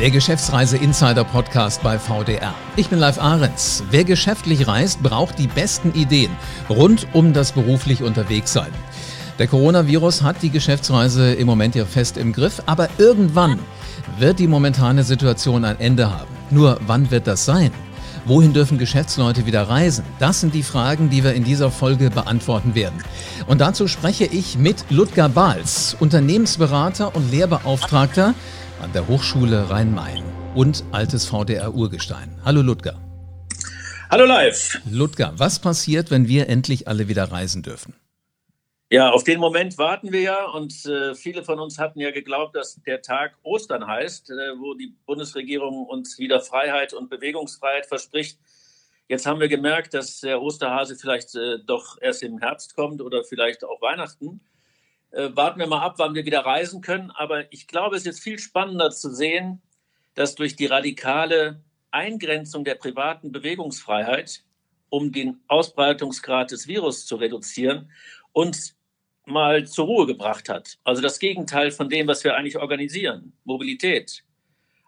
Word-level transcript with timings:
Der 0.00 0.12
Geschäftsreise 0.12 0.76
Insider 0.76 1.24
Podcast 1.24 1.82
bei 1.82 1.98
VDR. 1.98 2.54
Ich 2.76 2.88
bin 2.88 3.00
Live 3.00 3.18
Ahrens. 3.18 3.82
Wer 3.90 4.04
geschäftlich 4.04 4.68
reist, 4.68 5.02
braucht 5.02 5.40
die 5.40 5.48
besten 5.48 5.92
Ideen 5.92 6.30
rund 6.70 7.08
um 7.14 7.32
das 7.32 7.50
beruflich 7.50 8.04
Unterwegssein. 8.04 8.70
Der 9.40 9.48
Coronavirus 9.48 10.22
hat 10.22 10.40
die 10.40 10.50
Geschäftsreise 10.50 11.32
im 11.34 11.48
Moment 11.48 11.74
ja 11.74 11.84
fest 11.84 12.16
im 12.16 12.32
Griff, 12.32 12.62
aber 12.66 12.88
irgendwann 12.98 13.58
wird 14.20 14.38
die 14.38 14.46
momentane 14.46 15.02
Situation 15.02 15.64
ein 15.64 15.80
Ende 15.80 16.08
haben. 16.08 16.30
Nur 16.50 16.78
wann 16.86 17.10
wird 17.10 17.26
das 17.26 17.44
sein? 17.44 17.72
Wohin 18.24 18.52
dürfen 18.52 18.78
Geschäftsleute 18.78 19.46
wieder 19.46 19.62
reisen? 19.68 20.04
Das 20.20 20.40
sind 20.40 20.54
die 20.54 20.62
Fragen, 20.62 21.10
die 21.10 21.24
wir 21.24 21.34
in 21.34 21.42
dieser 21.42 21.72
Folge 21.72 22.10
beantworten 22.10 22.76
werden. 22.76 23.02
Und 23.48 23.60
dazu 23.60 23.88
spreche 23.88 24.26
ich 24.26 24.58
mit 24.58 24.84
Ludger 24.90 25.28
Bahls, 25.28 25.96
Unternehmensberater 25.98 27.16
und 27.16 27.32
Lehrbeauftragter 27.32 28.34
an 28.80 28.92
der 28.92 29.08
Hochschule 29.08 29.70
Rhein-Main 29.70 30.22
und 30.54 30.84
altes 30.92 31.26
VDR-Urgestein. 31.26 32.40
Hallo 32.44 32.62
Ludger. 32.62 33.00
Hallo 34.10 34.24
live. 34.24 34.80
Ludger, 34.90 35.32
was 35.36 35.58
passiert, 35.58 36.10
wenn 36.10 36.28
wir 36.28 36.48
endlich 36.48 36.86
alle 36.88 37.08
wieder 37.08 37.30
reisen 37.30 37.62
dürfen? 37.62 37.94
Ja, 38.90 39.10
auf 39.10 39.24
den 39.24 39.38
Moment 39.38 39.76
warten 39.76 40.12
wir 40.12 40.22
ja 40.22 40.46
und 40.46 40.86
äh, 40.86 41.14
viele 41.14 41.44
von 41.44 41.58
uns 41.58 41.78
hatten 41.78 42.00
ja 42.00 42.10
geglaubt, 42.10 42.56
dass 42.56 42.80
der 42.86 43.02
Tag 43.02 43.36
Ostern 43.42 43.86
heißt, 43.86 44.30
äh, 44.30 44.58
wo 44.58 44.74
die 44.74 44.94
Bundesregierung 45.04 45.84
uns 45.84 46.18
wieder 46.18 46.40
Freiheit 46.40 46.94
und 46.94 47.10
Bewegungsfreiheit 47.10 47.84
verspricht. 47.84 48.38
Jetzt 49.08 49.26
haben 49.26 49.40
wir 49.40 49.48
gemerkt, 49.48 49.92
dass 49.92 50.20
der 50.20 50.40
Osterhase 50.40 50.96
vielleicht 50.96 51.34
äh, 51.34 51.58
doch 51.66 51.98
erst 52.00 52.22
im 52.22 52.38
Herbst 52.38 52.76
kommt 52.76 53.02
oder 53.02 53.24
vielleicht 53.24 53.64
auch 53.64 53.82
Weihnachten. 53.82 54.40
Äh, 55.10 55.30
warten 55.34 55.58
wir 55.58 55.66
mal 55.66 55.82
ab, 55.82 55.94
wann 55.98 56.14
wir 56.14 56.26
wieder 56.26 56.40
reisen 56.40 56.80
können. 56.80 57.10
Aber 57.10 57.52
ich 57.52 57.66
glaube, 57.66 57.96
es 57.96 58.06
ist 58.06 58.20
viel 58.20 58.38
spannender 58.38 58.90
zu 58.90 59.14
sehen, 59.14 59.62
dass 60.14 60.34
durch 60.34 60.56
die 60.56 60.66
radikale 60.66 61.62
Eingrenzung 61.90 62.64
der 62.64 62.74
privaten 62.74 63.32
Bewegungsfreiheit, 63.32 64.44
um 64.90 65.12
den 65.12 65.40
Ausbreitungsgrad 65.48 66.50
des 66.50 66.66
Virus 66.66 67.06
zu 67.06 67.16
reduzieren, 67.16 67.90
uns 68.32 68.76
mal 69.24 69.66
zur 69.66 69.86
Ruhe 69.86 70.06
gebracht 70.06 70.48
hat. 70.48 70.78
Also 70.84 71.02
das 71.02 71.18
Gegenteil 71.18 71.70
von 71.70 71.88
dem, 71.88 72.06
was 72.06 72.24
wir 72.24 72.34
eigentlich 72.34 72.58
organisieren, 72.58 73.32
Mobilität. 73.44 74.24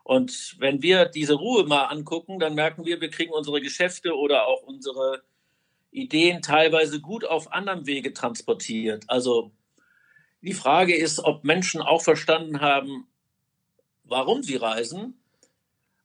Und 0.02 0.56
wenn 0.58 0.82
wir 0.82 1.04
diese 1.04 1.34
Ruhe 1.34 1.64
mal 1.64 1.84
angucken, 1.84 2.38
dann 2.38 2.54
merken 2.54 2.84
wir, 2.84 3.00
wir 3.00 3.10
kriegen 3.10 3.32
unsere 3.32 3.60
Geschäfte 3.60 4.16
oder 4.16 4.46
auch 4.46 4.62
unsere 4.62 5.22
Ideen 5.92 6.42
teilweise 6.42 7.00
gut 7.00 7.24
auf 7.24 7.52
anderem 7.52 7.86
Wege 7.86 8.12
transportiert. 8.12 9.04
Also 9.08 9.52
die 10.42 10.52
Frage 10.52 10.96
ist, 10.96 11.20
ob 11.20 11.44
Menschen 11.44 11.82
auch 11.82 12.02
verstanden 12.02 12.60
haben, 12.60 13.06
warum 14.04 14.42
sie 14.42 14.56
reisen 14.56 15.14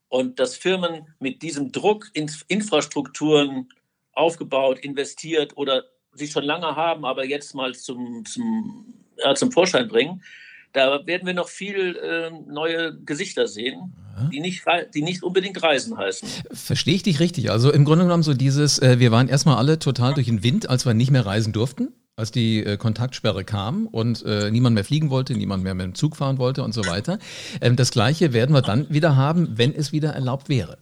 und 0.09 0.39
dass 0.39 0.55
Firmen 0.55 1.07
mit 1.19 1.41
diesem 1.41 1.71
Druck 1.71 2.09
in 2.13 2.29
Infrastrukturen 2.47 3.69
aufgebaut, 4.13 4.79
investiert 4.79 5.57
oder 5.57 5.83
sie 6.13 6.27
schon 6.27 6.43
lange 6.43 6.75
haben, 6.75 7.05
aber 7.05 7.25
jetzt 7.25 7.53
mal 7.55 7.73
zum, 7.73 8.23
zum, 8.25 8.93
ja, 9.17 9.35
zum 9.35 9.51
Vorschein 9.51 9.87
bringen. 9.87 10.23
Da 10.71 11.05
werden 11.05 11.25
wir 11.25 11.33
noch 11.33 11.47
viel 11.47 11.95
äh, 11.95 12.31
neue 12.47 12.97
Gesichter 12.99 13.47
sehen, 13.47 13.93
die 14.31 14.41
nicht, 14.41 14.63
die 14.93 15.01
nicht 15.01 15.23
unbedingt 15.23 15.61
Reisen 15.63 15.97
heißen. 15.97 16.27
Verstehe 16.51 16.95
ich 16.95 17.03
dich 17.03 17.21
richtig? 17.21 17.49
Also 17.49 17.71
im 17.71 17.85
Grunde 17.85 18.05
genommen 18.05 18.23
so 18.23 18.33
dieses, 18.33 18.79
äh, 18.79 18.99
wir 18.99 19.11
waren 19.11 19.29
erstmal 19.29 19.57
alle 19.57 19.79
total 19.79 20.13
durch 20.13 20.27
den 20.27 20.43
Wind, 20.43 20.69
als 20.69 20.85
wir 20.85 20.93
nicht 20.93 21.11
mehr 21.11 21.25
reisen 21.25 21.53
durften 21.53 21.93
als 22.15 22.31
die 22.31 22.63
äh, 22.63 22.77
Kontaktsperre 22.77 23.43
kam 23.43 23.87
und 23.87 24.23
äh, 24.23 24.49
niemand 24.49 24.75
mehr 24.75 24.85
fliegen 24.85 25.09
wollte, 25.09 25.33
niemand 25.33 25.63
mehr 25.63 25.73
mit 25.73 25.85
dem 25.85 25.95
Zug 25.95 26.15
fahren 26.15 26.37
wollte 26.37 26.63
und 26.63 26.73
so 26.73 26.85
weiter. 26.85 27.19
Ähm, 27.61 27.75
das 27.75 27.91
Gleiche 27.91 28.33
werden 28.33 28.53
wir 28.55 28.61
dann 28.61 28.89
wieder 28.89 29.15
haben, 29.15 29.57
wenn 29.57 29.73
es 29.73 29.91
wieder 29.91 30.11
erlaubt 30.11 30.47
wäre. 30.47 30.77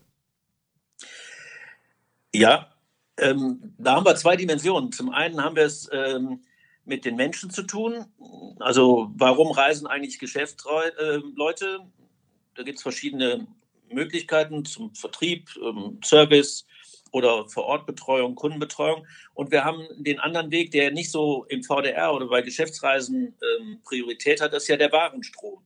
Ja, 2.33 2.67
ähm, 3.17 3.73
da 3.77 3.95
haben 3.95 4.05
wir 4.05 4.15
zwei 4.15 4.35
Dimensionen. 4.35 4.91
Zum 4.91 5.11
einen 5.11 5.43
haben 5.43 5.55
wir 5.55 5.65
es 5.65 5.89
ähm, 5.91 6.43
mit 6.85 7.05
den 7.05 7.15
Menschen 7.15 7.49
zu 7.49 7.63
tun. 7.63 8.05
Also 8.59 9.11
warum 9.15 9.51
reisen 9.51 9.87
eigentlich 9.87 10.19
Geschäftsleute? 10.19 10.99
Äh, 10.99 11.79
da 12.55 12.63
gibt 12.63 12.77
es 12.77 12.83
verschiedene 12.83 13.47
Möglichkeiten 13.91 14.65
zum 14.65 14.93
Vertrieb, 14.93 15.49
ähm, 15.63 15.99
Service, 16.03 16.65
oder 17.13 17.47
Vorortbetreuung, 17.47 18.35
Kundenbetreuung. 18.35 19.05
Und 19.35 19.51
wir 19.51 19.63
haben 19.63 19.87
den 19.97 20.19
anderen 20.19 20.51
Weg, 20.51 20.71
der 20.71 20.91
nicht 20.91 21.11
so 21.11 21.45
im 21.45 21.63
VDR 21.63 22.13
oder 22.13 22.27
bei 22.27 22.41
Geschäftsreisen 22.41 23.37
ähm, 23.59 23.79
Priorität 23.83 24.41
hat, 24.41 24.51
das 24.51 24.63
ist 24.63 24.69
ja 24.69 24.77
der 24.77 24.91
Warenstrom. 24.91 25.63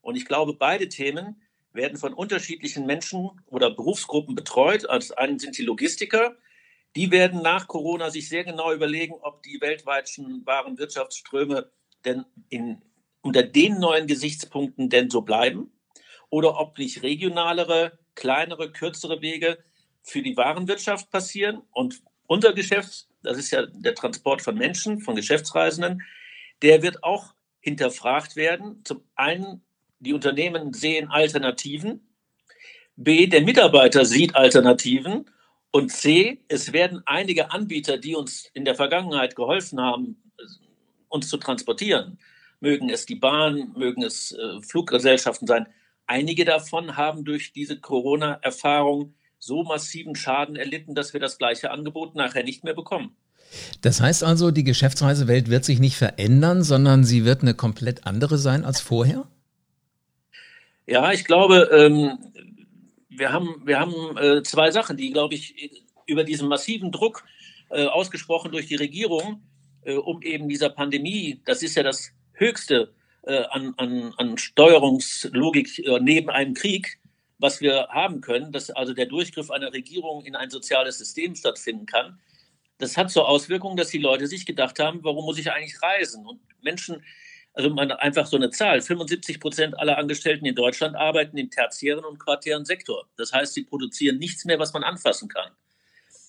Und 0.00 0.16
ich 0.16 0.24
glaube, 0.24 0.54
beide 0.54 0.88
Themen 0.88 1.42
werden 1.72 1.98
von 1.98 2.14
unterschiedlichen 2.14 2.86
Menschen 2.86 3.30
oder 3.46 3.70
Berufsgruppen 3.70 4.34
betreut. 4.34 4.88
Als 4.88 5.12
einen 5.12 5.38
sind 5.38 5.58
die 5.58 5.62
Logistiker. 5.62 6.36
Die 6.96 7.10
werden 7.10 7.42
nach 7.42 7.68
Corona 7.68 8.10
sich 8.10 8.30
sehr 8.30 8.44
genau 8.44 8.72
überlegen, 8.72 9.14
ob 9.20 9.42
die 9.42 9.60
weltweiten 9.60 10.46
Warenwirtschaftsströme 10.46 11.70
denn 12.06 12.24
in, 12.48 12.80
unter 13.20 13.42
den 13.42 13.78
neuen 13.78 14.06
Gesichtspunkten 14.06 14.88
denn 14.88 15.10
so 15.10 15.20
bleiben 15.20 15.70
oder 16.30 16.58
ob 16.58 16.78
nicht 16.78 17.02
regionalere, 17.02 17.98
kleinere, 18.14 18.72
kürzere 18.72 19.20
Wege 19.20 19.58
für 20.08 20.22
die 20.22 20.36
Warenwirtschaft 20.36 21.10
passieren. 21.10 21.62
Und 21.72 22.02
unser 22.26 22.52
Geschäft, 22.52 23.08
das 23.22 23.38
ist 23.38 23.50
ja 23.50 23.66
der 23.66 23.94
Transport 23.94 24.42
von 24.42 24.56
Menschen, 24.56 25.00
von 25.00 25.16
Geschäftsreisenden, 25.16 26.02
der 26.62 26.82
wird 26.82 27.04
auch 27.04 27.34
hinterfragt 27.60 28.36
werden. 28.36 28.82
Zum 28.84 29.02
einen, 29.14 29.62
die 30.00 30.12
Unternehmen 30.12 30.72
sehen 30.72 31.10
Alternativen. 31.10 32.08
B, 32.96 33.26
der 33.26 33.42
Mitarbeiter 33.42 34.04
sieht 34.04 34.34
Alternativen. 34.34 35.30
Und 35.70 35.92
C, 35.92 36.44
es 36.48 36.72
werden 36.72 37.02
einige 37.04 37.50
Anbieter, 37.50 37.98
die 37.98 38.14
uns 38.14 38.50
in 38.54 38.64
der 38.64 38.74
Vergangenheit 38.74 39.36
geholfen 39.36 39.80
haben, 39.80 40.16
uns 41.08 41.28
zu 41.28 41.36
transportieren, 41.36 42.18
mögen 42.60 42.90
es 42.90 43.06
die 43.06 43.14
Bahn, 43.14 43.72
mögen 43.76 44.02
es 44.02 44.32
äh, 44.32 44.62
Fluggesellschaften 44.62 45.46
sein, 45.46 45.68
einige 46.06 46.44
davon 46.44 46.96
haben 46.96 47.24
durch 47.24 47.52
diese 47.52 47.78
Corona-Erfahrung 47.80 49.14
so 49.38 49.62
massiven 49.62 50.14
Schaden 50.14 50.56
erlitten, 50.56 50.94
dass 50.94 51.12
wir 51.12 51.20
das 51.20 51.38
gleiche 51.38 51.70
Angebot 51.70 52.14
nachher 52.14 52.44
nicht 52.44 52.64
mehr 52.64 52.74
bekommen. 52.74 53.16
Das 53.80 54.00
heißt 54.00 54.24
also, 54.24 54.50
die 54.50 54.64
Geschäftsreisewelt 54.64 55.48
wird 55.48 55.64
sich 55.64 55.78
nicht 55.78 55.96
verändern, 55.96 56.62
sondern 56.62 57.04
sie 57.04 57.24
wird 57.24 57.42
eine 57.42 57.54
komplett 57.54 58.06
andere 58.06 58.36
sein 58.36 58.64
als 58.64 58.80
vorher? 58.80 59.26
Ja, 60.86 61.12
ich 61.12 61.24
glaube, 61.24 61.68
ähm, 61.72 62.18
wir 63.08 63.32
haben, 63.32 63.62
wir 63.64 63.78
haben 63.78 64.16
äh, 64.16 64.42
zwei 64.42 64.70
Sachen, 64.70 64.96
die, 64.96 65.10
glaube 65.12 65.34
ich, 65.34 65.70
über 66.06 66.24
diesen 66.24 66.48
massiven 66.48 66.92
Druck 66.92 67.24
äh, 67.70 67.86
ausgesprochen 67.86 68.52
durch 68.52 68.66
die 68.66 68.76
Regierung, 68.76 69.42
äh, 69.82 69.94
um 69.94 70.22
eben 70.22 70.48
dieser 70.48 70.70
Pandemie, 70.70 71.40
das 71.44 71.62
ist 71.62 71.74
ja 71.74 71.82
das 71.82 72.12
Höchste 72.32 72.92
äh, 73.22 73.44
an, 73.50 73.74
an, 73.76 74.14
an 74.16 74.38
Steuerungslogik 74.38 75.78
äh, 75.80 75.98
neben 76.00 76.30
einem 76.30 76.54
Krieg, 76.54 76.97
was 77.38 77.60
wir 77.60 77.88
haben 77.90 78.20
können, 78.20 78.52
dass 78.52 78.70
also 78.70 78.94
der 78.94 79.06
Durchgriff 79.06 79.50
einer 79.50 79.72
Regierung 79.72 80.24
in 80.24 80.34
ein 80.34 80.50
soziales 80.50 80.98
System 80.98 81.34
stattfinden 81.34 81.86
kann, 81.86 82.18
das 82.78 82.96
hat 82.96 83.10
zur 83.10 83.28
Auswirkung, 83.28 83.76
dass 83.76 83.88
die 83.88 83.98
Leute 83.98 84.26
sich 84.26 84.46
gedacht 84.46 84.78
haben, 84.78 85.02
warum 85.02 85.24
muss 85.24 85.38
ich 85.38 85.50
eigentlich 85.50 85.82
reisen? 85.82 86.24
Und 86.26 86.40
Menschen, 86.62 87.04
also 87.52 87.70
man, 87.70 87.90
einfach 87.90 88.26
so 88.26 88.36
eine 88.36 88.50
Zahl, 88.50 88.80
75 88.80 89.40
Prozent 89.40 89.78
aller 89.78 89.98
Angestellten 89.98 90.46
in 90.46 90.54
Deutschland 90.54 90.94
arbeiten 90.94 91.36
im 91.36 91.50
tertiären 91.50 92.04
und 92.04 92.18
quartären 92.18 92.64
Sektor. 92.64 93.08
Das 93.16 93.32
heißt, 93.32 93.54
sie 93.54 93.64
produzieren 93.64 94.18
nichts 94.18 94.44
mehr, 94.44 94.60
was 94.60 94.72
man 94.72 94.84
anfassen 94.84 95.28
kann. 95.28 95.50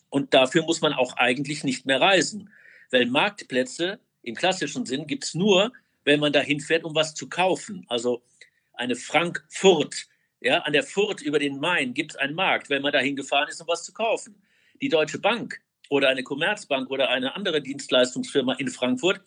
Und 0.10 0.34
dafür 0.34 0.64
muss 0.64 0.82
man 0.82 0.94
auch 0.94 1.18
eigentlich 1.18 1.64
nicht 1.64 1.86
mehr 1.86 2.02
reisen, 2.02 2.52
weil 2.90 3.06
Marktplätze 3.06 4.00
im 4.24 4.34
klassischen 4.34 4.88
Sinn 4.88 5.06
gibt 5.06 5.26
es 5.26 5.36
nur, 5.36 5.72
wenn 6.04 6.20
man 6.20 6.34
dahin 6.34 6.60
fährt, 6.60 6.84
um 6.84 6.96
was 6.96 7.14
zu 7.14 7.30
kaufen. 7.30 7.86
Also 7.90 8.24
eine 8.74 8.96
Frankfurt 8.96 10.08
ja, 10.42 10.60
an 10.60 10.74
der 10.74 10.84
Furt 10.84 11.22
über 11.22 11.40
den 11.40 11.60
Main 11.60 11.94
gibt 11.94 12.12
es 12.12 12.18
einen 12.18 12.36
Markt, 12.36 12.70
wenn 12.70 12.82
man 12.82 12.94
dahin 12.94 13.16
gefahren 13.16 13.50
ist, 13.50 13.62
um 13.62 13.68
was 13.68 13.84
zu 13.84 13.94
kaufen. 13.94 14.42
Die 14.82 14.90
Deutsche 14.90 15.20
Bank 15.20 15.60
oder 15.90 16.10
eine 16.10 16.24
Commerzbank 16.24 16.90
oder 16.90 17.10
eine 17.10 17.36
andere 17.36 17.62
Dienstleistungsfirma 17.62 18.54
in 18.54 18.70
Frankfurt 18.70 19.22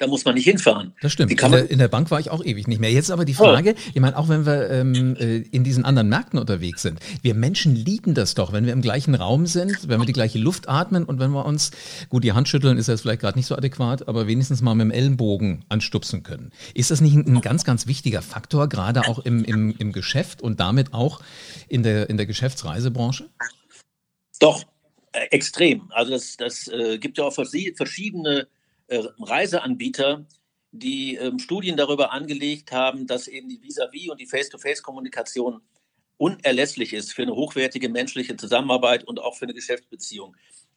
da 0.00 0.06
muss 0.06 0.24
man 0.24 0.34
nicht 0.34 0.46
hinfahren. 0.46 0.94
Das 1.02 1.12
stimmt. 1.12 1.30
In 1.30 1.36
der, 1.52 1.70
in 1.70 1.78
der, 1.78 1.88
Bank 1.88 2.10
war 2.10 2.18
ich 2.18 2.30
auch 2.30 2.42
ewig 2.42 2.66
nicht 2.66 2.80
mehr. 2.80 2.90
Jetzt 2.90 3.10
aber 3.10 3.26
die 3.26 3.34
Frage, 3.34 3.74
oh. 3.76 3.90
ich 3.92 4.00
meine, 4.00 4.16
auch 4.16 4.30
wenn 4.30 4.46
wir 4.46 4.70
ähm, 4.70 5.14
äh, 5.16 5.36
in 5.36 5.62
diesen 5.62 5.84
anderen 5.84 6.08
Märkten 6.08 6.38
unterwegs 6.38 6.80
sind, 6.80 6.98
wir 7.20 7.34
Menschen 7.34 7.76
lieben 7.76 8.14
das 8.14 8.32
doch, 8.32 8.54
wenn 8.54 8.64
wir 8.64 8.72
im 8.72 8.80
gleichen 8.80 9.14
Raum 9.14 9.44
sind, 9.44 9.88
wenn 9.88 10.00
wir 10.00 10.06
die 10.06 10.14
gleiche 10.14 10.38
Luft 10.38 10.70
atmen 10.70 11.04
und 11.04 11.20
wenn 11.20 11.32
wir 11.32 11.44
uns, 11.44 11.70
gut, 12.08 12.24
die 12.24 12.32
Hand 12.32 12.48
schütteln 12.48 12.78
ist 12.78 12.86
jetzt 12.86 13.02
vielleicht 13.02 13.20
gerade 13.20 13.38
nicht 13.38 13.44
so 13.44 13.54
adäquat, 13.54 14.08
aber 14.08 14.26
wenigstens 14.26 14.62
mal 14.62 14.74
mit 14.74 14.86
dem 14.86 14.90
Ellenbogen 14.90 15.66
anstupsen 15.68 16.22
können. 16.22 16.50
Ist 16.72 16.90
das 16.90 17.02
nicht 17.02 17.14
ein, 17.14 17.26
ein 17.26 17.40
ganz, 17.42 17.64
ganz 17.64 17.86
wichtiger 17.86 18.22
Faktor, 18.22 18.70
gerade 18.70 19.06
auch 19.06 19.18
im, 19.18 19.44
im, 19.44 19.74
im 19.78 19.92
Geschäft 19.92 20.40
und 20.40 20.60
damit 20.60 20.94
auch 20.94 21.20
in 21.68 21.82
der, 21.82 22.08
in 22.08 22.16
der 22.16 22.24
Geschäftsreisebranche? 22.24 23.28
Doch, 24.38 24.64
äh, 25.12 25.26
extrem. 25.30 25.90
Also 25.90 26.12
das, 26.12 26.38
das 26.38 26.68
äh, 26.68 26.96
gibt 26.96 27.18
ja 27.18 27.24
auch 27.24 27.34
verschiedene 27.34 28.46
Reiseanbieter, 28.90 30.26
die 30.72 31.16
ähm, 31.16 31.38
Studien 31.38 31.76
darüber 31.76 32.12
angelegt 32.12 32.72
haben, 32.72 33.06
dass 33.06 33.28
eben 33.28 33.48
die 33.48 33.60
Vis-à-vis 33.60 34.06
-vis 34.06 34.10
und 34.10 34.20
die 34.20 34.26
Face-to-Face-Kommunikation 34.26 35.60
unerlässlich 36.16 36.92
ist 36.92 37.14
für 37.14 37.22
eine 37.22 37.34
hochwertige 37.34 37.88
menschliche 37.88 38.36
Zusammenarbeit 38.36 39.04
und 39.04 39.20
auch 39.20 39.36
für 39.36 39.46
eine 39.46 39.54
Geschäftsbeziehung. 39.54 40.36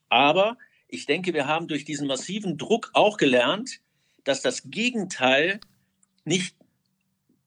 Aber 0.09 0.57
ich 0.87 1.05
denke, 1.05 1.33
wir 1.33 1.47
haben 1.47 1.67
durch 1.67 1.85
diesen 1.85 2.07
massiven 2.07 2.57
Druck 2.57 2.91
auch 2.93 3.17
gelernt, 3.17 3.81
dass 4.23 4.41
das 4.41 4.69
Gegenteil 4.69 5.59
nicht 6.23 6.55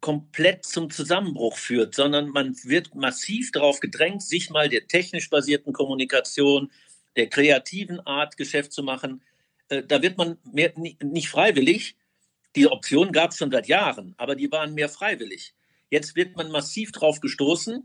komplett 0.01 0.65
zum 0.67 0.91
Zusammenbruch 0.91 1.57
führt, 1.57 1.95
sondern 1.95 2.29
man 2.29 2.55
wird 2.65 2.95
massiv 2.95 3.51
darauf 3.51 3.81
gedrängt, 3.81 4.23
sich 4.23 4.51
mal 4.51 4.69
der 4.69 4.87
technisch 4.87 5.31
basierten 5.31 5.73
Kommunikation, 5.73 6.71
der 7.17 7.29
kreativen 7.29 8.01
Art 8.01 8.37
Geschäft 8.37 8.73
zu 8.73 8.83
machen. 8.83 9.23
Äh, 9.69 9.83
da 9.83 10.03
wird 10.03 10.19
man 10.19 10.39
mehr, 10.45 10.73
nicht 10.77 11.29
freiwillig. 11.29 11.97
Die 12.55 12.67
Option 12.67 13.13
gab 13.13 13.33
es 13.33 13.39
schon 13.39 13.51
seit 13.51 13.69
Jahren, 13.69 14.15
aber 14.17 14.35
die 14.35 14.51
waren 14.51 14.75
mehr 14.75 14.89
freiwillig. 14.89 15.55
Jetzt 15.91 16.17
wird 16.17 16.37
man 16.37 16.51
massiv 16.51 16.93
drauf 16.93 17.21
gestoßen. 17.21 17.85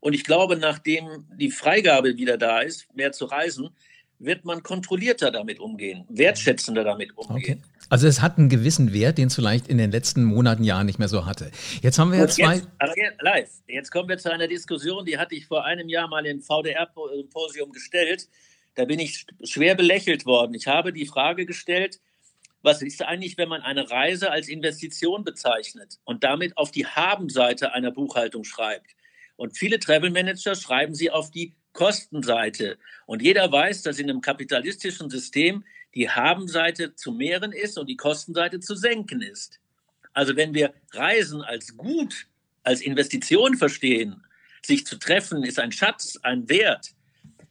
Und 0.00 0.12
ich 0.12 0.24
glaube, 0.24 0.56
nachdem 0.56 1.26
die 1.36 1.50
Freigabe 1.50 2.16
wieder 2.16 2.36
da 2.36 2.60
ist, 2.60 2.94
mehr 2.94 3.12
zu 3.12 3.24
reisen, 3.24 3.70
wird 4.18 4.44
man 4.44 4.62
kontrollierter 4.62 5.30
damit 5.30 5.58
umgehen, 5.58 6.04
wertschätzender 6.08 6.84
damit 6.84 7.16
umgehen. 7.16 7.36
Okay. 7.36 7.58
Also 7.88 8.06
es 8.06 8.22
hat 8.22 8.38
einen 8.38 8.48
gewissen 8.48 8.92
Wert, 8.92 9.18
den 9.18 9.28
es 9.28 9.34
vielleicht 9.34 9.68
in 9.68 9.78
den 9.78 9.90
letzten 9.90 10.24
Monaten, 10.24 10.64
Jahren 10.64 10.86
nicht 10.86 10.98
mehr 10.98 11.08
so 11.08 11.26
hatte. 11.26 11.50
Jetzt 11.82 11.98
haben 11.98 12.12
wir 12.12 12.18
ja 12.18 12.28
zwei. 12.28 12.56
Jetzt, 12.56 12.68
jetzt, 12.96 13.22
live. 13.22 13.50
Jetzt 13.66 13.90
kommen 13.90 14.08
wir 14.08 14.18
zu 14.18 14.32
einer 14.32 14.48
Diskussion, 14.48 15.04
die 15.04 15.18
hatte 15.18 15.34
ich 15.34 15.46
vor 15.46 15.64
einem 15.64 15.88
Jahr 15.88 16.08
mal 16.08 16.24
im 16.26 16.40
VDR-Symposium 16.40 17.72
gestellt. 17.72 18.28
Da 18.74 18.84
bin 18.84 18.98
ich 18.98 19.26
schwer 19.44 19.74
belächelt 19.74 20.26
worden. 20.26 20.54
Ich 20.54 20.66
habe 20.66 20.92
die 20.92 21.06
Frage 21.06 21.46
gestellt, 21.46 22.00
was 22.62 22.80
ist 22.80 23.02
eigentlich, 23.02 23.36
wenn 23.36 23.48
man 23.48 23.60
eine 23.60 23.90
Reise 23.90 24.30
als 24.30 24.48
Investition 24.48 25.22
bezeichnet 25.22 25.98
und 26.04 26.24
damit 26.24 26.56
auf 26.56 26.70
die 26.70 26.86
Habenseite 26.86 27.72
einer 27.72 27.90
Buchhaltung 27.90 28.44
schreibt? 28.44 28.96
Und 29.36 29.56
viele 29.56 29.78
Travel 29.78 30.10
Manager 30.10 30.54
schreiben 30.54 30.94
sie 30.94 31.10
auf 31.10 31.30
die 31.30 31.52
Kostenseite. 31.72 32.78
Und 33.04 33.20
jeder 33.20 33.50
weiß, 33.52 33.82
dass 33.82 33.98
in 33.98 34.08
einem 34.08 34.22
kapitalistischen 34.22 35.10
System 35.10 35.64
die 35.94 36.08
Habenseite 36.08 36.94
zu 36.94 37.12
mehren 37.12 37.52
ist 37.52 37.78
und 37.78 37.88
die 37.88 37.96
Kostenseite 37.96 38.60
zu 38.60 38.74
senken 38.74 39.20
ist. 39.20 39.60
Also 40.12 40.36
wenn 40.36 40.54
wir 40.54 40.72
Reisen 40.92 41.42
als 41.42 41.76
gut, 41.76 42.26
als 42.62 42.80
Investition 42.80 43.56
verstehen, 43.56 44.24
sich 44.62 44.86
zu 44.86 44.96
treffen 44.96 45.44
ist 45.44 45.58
ein 45.58 45.72
Schatz, 45.72 46.18
ein 46.22 46.48
Wert, 46.48 46.94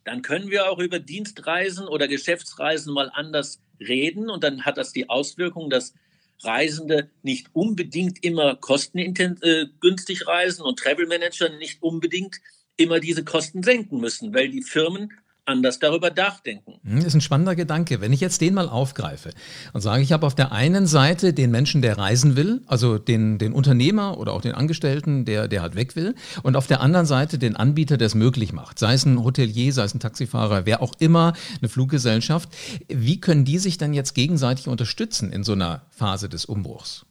dann 0.04 0.22
können 0.22 0.50
wir 0.50 0.70
auch 0.70 0.80
über 0.80 1.00
Dienstreisen 1.00 1.88
oder 1.88 2.08
Geschäftsreisen 2.08 2.94
mal 2.94 3.10
anders 3.14 3.62
reden 3.80 4.30
und 4.30 4.44
dann 4.44 4.66
hat 4.66 4.78
das 4.78 4.94
die 4.94 5.10
Auswirkung, 5.10 5.70
dass 5.70 5.94
Reisende 6.42 7.10
nicht 7.22 7.48
unbedingt 7.54 8.24
immer 8.24 8.56
kostengünstig 8.56 10.22
äh, 10.22 10.24
reisen 10.26 10.64
und 10.64 10.80
Travel 10.80 11.08
Manager 11.08 11.50
nicht 11.50 11.82
unbedingt 11.82 12.38
immer 12.76 13.00
diese 13.00 13.24
Kosten 13.24 13.64
senken 13.64 14.00
müssen, 14.00 14.34
weil 14.34 14.50
die 14.50 14.64
Firmen 14.64 15.14
anders 15.46 15.80
darüber 15.80 16.10
nachdenken. 16.10 16.80
Das 16.84 16.92
hm, 16.92 17.06
ist 17.06 17.14
ein 17.16 17.22
spannender 17.22 17.56
Gedanke. 17.56 18.02
Wenn 18.02 18.14
ich 18.14 18.22
jetzt 18.22 18.42
den 18.42 18.54
mal 18.54 18.70
aufgreife 18.70 19.32
und 19.74 19.82
sage, 19.82 20.02
ich 20.02 20.12
habe 20.12 20.26
auf 20.26 20.36
der 20.36 20.52
einen 20.52 20.88
Seite 20.88 21.34
den 21.34 21.52
Menschen, 21.52 21.82
der 21.82 21.98
reisen 21.98 22.36
will, 22.36 22.62
also 22.68 22.98
den, 22.98 23.38
den 23.38 23.54
Unternehmer 23.54 24.18
oder 24.18 24.34
auch 24.34 24.42
den 24.42 24.54
Angestellten, 24.54 25.26
der, 25.26 25.48
der 25.48 25.62
halt 25.62 25.76
weg 25.76 25.96
will, 25.96 26.16
und 26.44 26.56
auf 26.56 26.68
der 26.68 26.82
anderen 26.82 27.06
Seite 27.06 27.38
den 27.38 27.56
Anbieter, 27.56 27.98
der 27.98 28.08
es 28.08 28.16
möglich 28.16 28.54
macht, 28.54 28.80
sei 28.80 28.94
es 28.94 29.06
ein 29.06 29.24
Hotelier, 29.24 29.74
sei 29.74 29.84
es 29.84 29.94
ein 29.94 30.00
Taxifahrer, 30.00 30.66
wer 30.66 30.82
auch 30.82 30.94
immer, 31.00 31.34
eine 31.60 31.70
Fluggesellschaft. 31.70 32.50
Wie 32.88 33.20
können 33.20 33.46
die 33.46 33.60
sich 33.60 33.78
dann 33.78 33.94
jetzt 33.94 34.14
gegenseitig 34.14 34.68
unterstützen 34.68 35.32
in 35.32 35.44
so 35.44 35.54
einer 35.54 35.86
Phase 35.90 36.30
des 36.30 36.46
Umbruchs? 36.46 37.06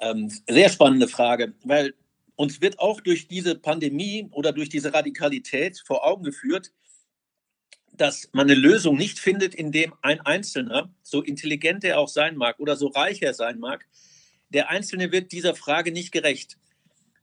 Ähm, 0.00 0.30
sehr 0.48 0.68
spannende 0.68 1.08
Frage, 1.08 1.54
weil 1.64 1.94
uns 2.34 2.60
wird 2.60 2.78
auch 2.78 3.00
durch 3.00 3.28
diese 3.28 3.54
Pandemie 3.54 4.28
oder 4.30 4.52
durch 4.52 4.68
diese 4.68 4.92
Radikalität 4.92 5.82
vor 5.86 6.06
Augen 6.06 6.22
geführt, 6.22 6.70
dass 7.96 8.28
man 8.32 8.48
eine 8.50 8.58
Lösung 8.58 8.96
nicht 8.96 9.18
findet, 9.18 9.54
indem 9.54 9.94
ein 10.02 10.20
Einzelner, 10.20 10.90
so 11.02 11.22
intelligent 11.22 11.84
er 11.84 11.98
auch 11.98 12.08
sein 12.08 12.36
mag 12.36 12.58
oder 12.58 12.76
so 12.76 12.88
reich 12.88 13.22
er 13.22 13.34
sein 13.34 13.58
mag, 13.58 13.86
der 14.50 14.70
Einzelne 14.70 15.12
wird 15.12 15.32
dieser 15.32 15.54
Frage 15.54 15.92
nicht 15.92 16.12
gerecht. 16.12 16.58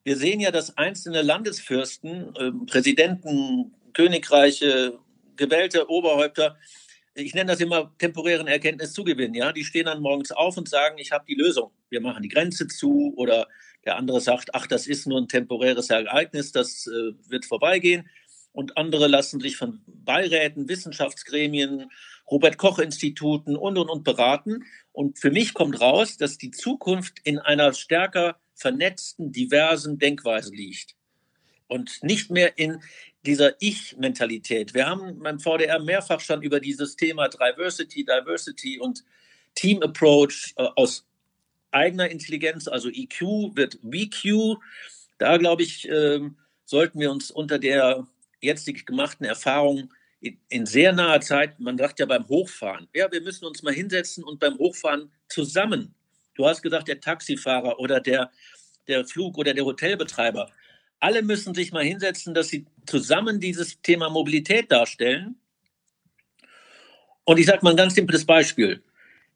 Wir 0.04 0.18
sehen 0.18 0.40
ja, 0.40 0.52
dass 0.52 0.78
einzelne 0.78 1.22
Landesfürsten, 1.22 2.36
äh, 2.36 2.52
Präsidenten, 2.66 3.74
Königreiche, 3.94 5.00
gewählte 5.36 5.90
Oberhäupter, 5.90 6.58
ich 7.16 7.34
nenne 7.36 7.52
das 7.52 7.62
immer 7.62 7.96
temporären 8.00 8.48
Erkenntnis 8.48 8.94
zugewinnen, 8.94 9.36
ja, 9.36 9.52
die 9.52 9.64
stehen 9.64 9.86
dann 9.86 10.02
morgens 10.02 10.32
auf 10.32 10.58
und 10.58 10.68
sagen, 10.68 10.98
ich 10.98 11.12
habe 11.12 11.26
die 11.28 11.36
Lösung. 11.36 11.72
Wir 11.90 12.02
machen 12.02 12.24
die 12.24 12.30
Grenze 12.30 12.68
zu 12.68 13.14
oder 13.16 13.48
der 13.86 13.98
andere 13.98 14.20
sagt, 14.20 14.56
ach, 14.56 14.66
das 14.66 14.88
ist 14.88 15.06
nur 15.06 15.22
ein 15.22 15.28
temporäres 15.28 15.90
Ereignis, 15.90 16.52
das 16.52 16.88
äh, 16.88 17.14
wird 17.30 17.46
vorbeigehen 17.46 18.10
und 18.54 18.78
andere 18.78 19.08
lassen 19.08 19.42
sich 19.42 19.58
von 19.58 19.82
Beiräten, 19.88 20.70
Wissenschaftsgremien, 20.70 21.92
Robert 22.30 22.58
Koch 22.58 22.80
Instituten 22.80 23.58
und 23.58 23.78
und 23.78 23.90
und 23.90 24.04
beraten. 24.04 24.64
Und 24.92 25.20
für 25.20 25.32
mich 25.32 25.54
kommt 25.54 25.82
raus, 25.82 26.18
dass 26.18 26.38
die 26.38 26.52
Zukunft 26.52 27.20
in 27.24 27.40
einer 27.40 27.74
stärker 27.74 28.38
vernetzten, 28.54 29.32
diversen 29.32 29.98
Denkweise 29.98 30.54
liegt 30.54 30.96
und 31.68 32.04
nicht 32.04 32.30
mehr 32.30 32.58
in 32.58 32.82
dieser 33.26 33.60
Ich-Mentalität. 33.60 34.74
Wir 34.74 34.86
haben 34.86 35.20
beim 35.20 35.40
VDR 35.40 35.80
mehrfach 35.80 36.20
schon 36.20 36.44
über 36.44 36.60
dieses 36.60 36.96
Thema 36.96 37.30
Diversity, 37.30 38.06
Diversity 38.06 38.80
und 38.80 39.04
Team 39.56 39.82
Approach 39.82 40.54
äh, 40.58 40.68
aus 40.76 41.06
eigener 41.72 42.10
Intelligenz, 42.10 42.68
also 42.68 42.90
EQ 42.90 43.56
wird 43.56 43.80
VQ. 43.82 44.60
Da 45.18 45.38
glaube 45.38 45.64
ich, 45.64 45.90
äh, 45.90 46.20
sollten 46.66 47.00
wir 47.00 47.12
uns 47.12 47.32
unter 47.32 47.58
der 47.58 48.08
jetzt 48.44 48.68
die 48.68 48.74
gemachten 48.74 49.26
Erfahrungen 49.26 49.90
in 50.50 50.66
sehr 50.66 50.94
naher 50.94 51.22
Zeit, 51.22 51.60
man 51.60 51.78
sagt 51.78 52.00
ja 52.00 52.06
beim 52.06 52.28
Hochfahren, 52.28 52.88
ja, 52.94 53.12
wir 53.12 53.22
müssen 53.22 53.46
uns 53.46 53.62
mal 53.62 53.74
hinsetzen 53.74 54.24
und 54.24 54.40
beim 54.40 54.58
Hochfahren 54.58 55.12
zusammen. 55.28 55.94
Du 56.36 56.46
hast 56.46 56.62
gesagt, 56.62 56.88
der 56.88 57.02
Taxifahrer 57.02 57.80
oder 57.80 58.00
der, 58.00 58.32
der 58.88 59.06
Flug- 59.06 59.38
oder 59.38 59.54
der 59.54 59.66
Hotelbetreiber, 59.66 60.50
alle 61.00 61.22
müssen 61.22 61.54
sich 61.54 61.74
mal 61.74 61.84
hinsetzen, 61.84 62.34
dass 62.34 62.48
sie 62.48 62.66
zusammen 62.86 63.42
dieses 63.42 63.82
Thema 63.82 64.10
Mobilität 64.10 64.72
darstellen. 64.72 65.36
Und 67.26 67.40
ich 67.40 67.46
sage 67.46 67.60
mal 67.62 67.72
ein 67.72 67.78
ganz 67.78 67.96
simples 67.96 68.26
Beispiel. 68.26 68.82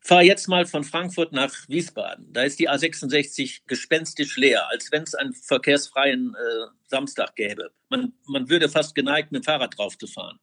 Fahr 0.08 0.24
jetzt 0.24 0.48
mal 0.48 0.66
von 0.66 0.86
Frankfurt 0.86 1.34
nach 1.34 1.54
Wiesbaden. 1.68 2.32
Da 2.32 2.44
ist 2.44 2.60
die 2.60 2.70
A66 2.70 3.64
gespenstisch 3.68 4.38
leer, 4.38 4.66
als 4.70 4.90
wenn 4.90 5.04
es 5.04 5.14
einen 5.14 5.34
verkehrsfreien 5.34 6.34
äh, 6.34 6.68
Samstag 6.88 7.36
gäbe. 7.36 7.74
Man, 7.90 8.14
man 8.26 8.48
würde 8.48 8.70
fast 8.70 8.96
geneigt, 8.96 9.34
mit 9.34 9.44
dem 9.44 9.44
Fahrrad 9.44 9.78
drauf 9.78 9.98
zu 9.98 10.08
fahren. 10.08 10.40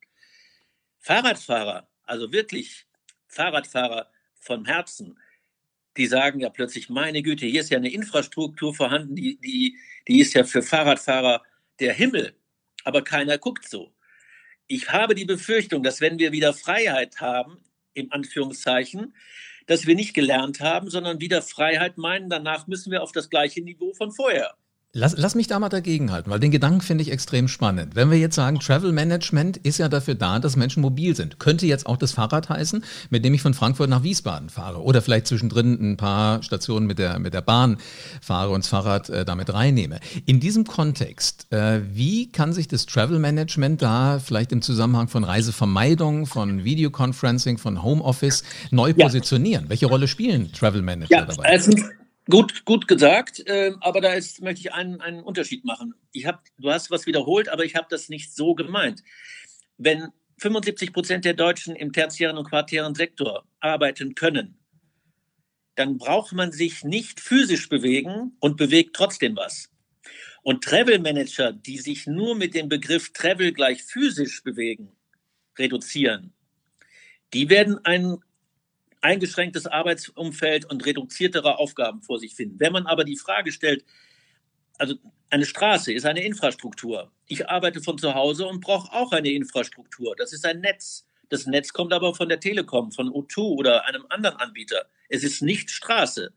Fahrradfahrer, 1.01 1.89
also 2.03 2.31
wirklich 2.31 2.85
Fahrradfahrer 3.29 4.11
vom 4.39 4.67
Herzen, 4.67 5.19
die 5.97 6.09
sagen 6.09 6.41
ja 6.41 6.51
plötzlich, 6.51 6.91
meine 6.91 7.23
Güte, 7.23 7.47
hier 7.47 7.63
ist 7.63 7.71
ja 7.71 7.79
eine 7.79 7.91
Infrastruktur 7.91 8.75
vorhanden, 8.75 9.17
die, 9.17 9.39
die, 9.41 9.79
die 10.07 10.21
ist 10.21 10.35
ja 10.35 10.45
für 10.45 10.61
Fahrradfahrer 10.61 11.43
der 11.81 11.95
Himmel. 11.95 12.37
Aber 12.85 13.03
keiner 13.03 13.39
guckt 13.39 13.67
so. 13.67 13.95
Ich 14.67 14.91
habe 14.91 15.15
die 15.15 15.25
Befürchtung, 15.25 15.83
dass 15.83 16.03
wenn 16.03 16.19
wir 16.19 16.33
wieder 16.33 16.53
Freiheit 16.53 17.23
haben, 17.23 17.65
im 17.95 18.13
Anführungszeichen, 18.13 19.15
dass 19.67 19.87
wir 19.87 19.95
nicht 19.95 20.15
gelernt 20.15 20.61
haben, 20.61 20.91
sondern 20.91 21.21
wieder 21.21 21.43
Freiheit 21.43 21.99
meinen, 21.99 22.29
danach 22.29 22.67
müssen 22.67 22.91
wir 22.91 23.03
auf 23.03 23.13
das 23.13 23.31
gleiche 23.31 23.63
Niveau 23.63 23.93
von 23.95 24.13
vorher. 24.13 24.55
Lass, 24.97 25.17
lass 25.19 25.35
mich 25.35 25.49
da 25.49 25.59
mal 25.59 25.71
dagegenhalten, 25.71 26.31
weil 26.31 26.39
den 26.39 26.53
Gedanken 26.53 26.81
finde 26.81 27.03
ich 27.03 27.11
extrem 27.11 27.49
spannend. 27.49 27.97
Wenn 27.97 28.13
wir 28.13 28.19
jetzt 28.19 28.37
sagen, 28.37 28.61
Travel 28.61 28.93
Management 28.93 29.57
ist 29.57 29.79
ja 29.79 29.89
dafür 29.89 30.15
da, 30.15 30.39
dass 30.39 30.55
Menschen 30.55 30.83
mobil 30.83 31.17
sind. 31.17 31.41
Könnte 31.41 31.67
jetzt 31.67 31.87
auch 31.87 31.97
das 31.97 32.13
Fahrrad 32.13 32.49
heißen, 32.49 32.85
mit 33.11 33.25
dem 33.25 33.35
ich 33.35 33.43
von 33.43 33.55
Frankfurt 33.55 33.91
nach 33.91 34.05
Wiesbaden 34.05 34.51
fahre 34.51 34.81
oder 34.81 35.03
vielleicht 35.03 35.27
zwischendrin 35.27 35.73
ein 35.81 35.97
paar 35.97 36.45
Stationen 36.45 36.87
mit 36.87 37.01
der, 37.01 37.19
mit 37.19 37.35
der 37.35 37.41
Bahn 37.41 37.79
fahre 38.21 38.51
und 38.51 38.63
das 38.63 38.69
Fahrrad 38.69 39.11
äh, 39.11 39.25
damit 39.25 39.53
reinnehme. 39.53 39.99
In 40.27 40.39
diesem 40.39 40.65
Kontext, 40.65 41.53
äh, 41.53 41.81
wie 41.93 42.31
kann 42.31 42.53
sich 42.53 42.69
das 42.69 42.87
Travel 42.87 43.19
Management 43.19 43.83
da 43.83 44.21
vielleicht 44.21 44.53
im 44.53 44.63
Zusammenhang 44.63 45.09
von 45.09 45.25
Reisevermeidung, 45.25 46.27
von 46.27 46.63
Videoconferencing, 46.63 47.59
von 47.59 47.83
Homeoffice 47.83 48.45
neu 48.71 48.95
ja. 48.97 49.07
positionieren? 49.07 49.65
Welche 49.67 49.87
Rolle 49.87 50.07
spielen 50.07 50.53
Travel 50.53 50.83
Manager 50.83 51.17
ja, 51.17 51.25
dabei? 51.25 51.49
Also 51.49 51.73
Gut, 52.31 52.65
gut 52.65 52.89
gesagt, 52.89 53.47
äh, 53.47 53.73
aber 53.81 54.01
da 54.01 54.15
ist, 54.15 54.41
möchte 54.41 54.61
ich 54.61 54.73
einen, 54.73 55.01
einen 55.03 55.23
Unterschied 55.23 55.65
machen. 55.65 55.95
Ich 56.13 56.25
hab, 56.27 56.43
du 56.59 56.71
hast 56.71 56.91
was 56.91 57.07
wiederholt, 57.07 57.51
aber 57.51 57.65
ich 57.65 57.77
habe 57.77 57.87
das 57.91 58.09
nicht 58.09 58.35
so 58.35 58.55
gemeint. 58.55 59.03
Wenn 59.77 60.09
75 60.39 60.93
Prozent 60.93 61.25
der 61.27 61.35
Deutschen 61.35 61.77
im 61.77 61.93
tertiären 61.93 62.39
und 62.39 62.49
quartären 62.49 62.95
Sektor 62.95 63.47
arbeiten 63.61 64.15
können, 64.15 64.59
dann 65.75 65.99
braucht 65.99 66.33
man 66.33 66.51
sich 66.53 66.83
nicht 66.83 67.21
physisch 67.21 67.69
bewegen 67.69 68.37
und 68.41 68.57
bewegt 68.57 68.97
trotzdem 68.97 69.37
was. 69.37 69.71
Und 70.43 70.65
Travel 70.65 71.01
Manager, 71.01 71.53
die 71.53 71.79
sich 71.79 72.07
nur 72.07 72.35
mit 72.37 72.55
dem 72.55 72.69
Begriff 72.69 73.13
Travel 73.13 73.53
gleich 73.53 73.83
physisch 73.83 74.43
bewegen, 74.43 74.93
reduzieren, 75.59 76.33
die 77.33 77.49
werden 77.51 77.85
einen 77.85 78.23
eingeschränktes 79.05 79.67
Arbeitsumfeld 79.67 80.65
und 80.71 80.85
reduziertere 80.87 81.59
Aufgaben 81.59 82.03
vor 82.03 82.19
sich 82.19 82.35
finden. 82.35 82.59
Wenn 82.59 82.73
man 82.73 82.87
aber 82.87 83.05
die 83.05 83.19
Frage 83.19 83.53
stellt, 83.53 83.85
also 84.79 84.95
eine 85.31 85.45
Straße 85.45 85.93
ist 85.93 86.07
eine 86.07 86.25
Infrastruktur. 86.25 87.13
Ich 87.27 87.49
arbeite 87.49 87.83
von 87.83 87.99
zu 87.99 88.15
Hause 88.15 88.47
und 88.47 88.61
brauche 88.61 88.93
auch 88.93 89.13
eine 89.13 89.31
Infrastruktur. 89.31 90.15
Das 90.17 90.33
ist 90.33 90.47
ein 90.47 90.61
Netz. 90.61 91.07
Das 91.29 91.47
Netz 91.47 91.73
kommt 91.73 91.93
aber 91.93 92.15
von 92.15 92.29
der 92.29 92.41
Telekom, 92.41 92.93
von 92.93 93.09
O2 93.09 93.39
oder 93.41 93.87
einem 93.87 94.07
anderen 94.09 94.37
Anbieter. 94.37 94.87
Es 95.09 95.23
ist 95.23 95.43
nicht 95.43 95.71
Straße. 95.71 96.33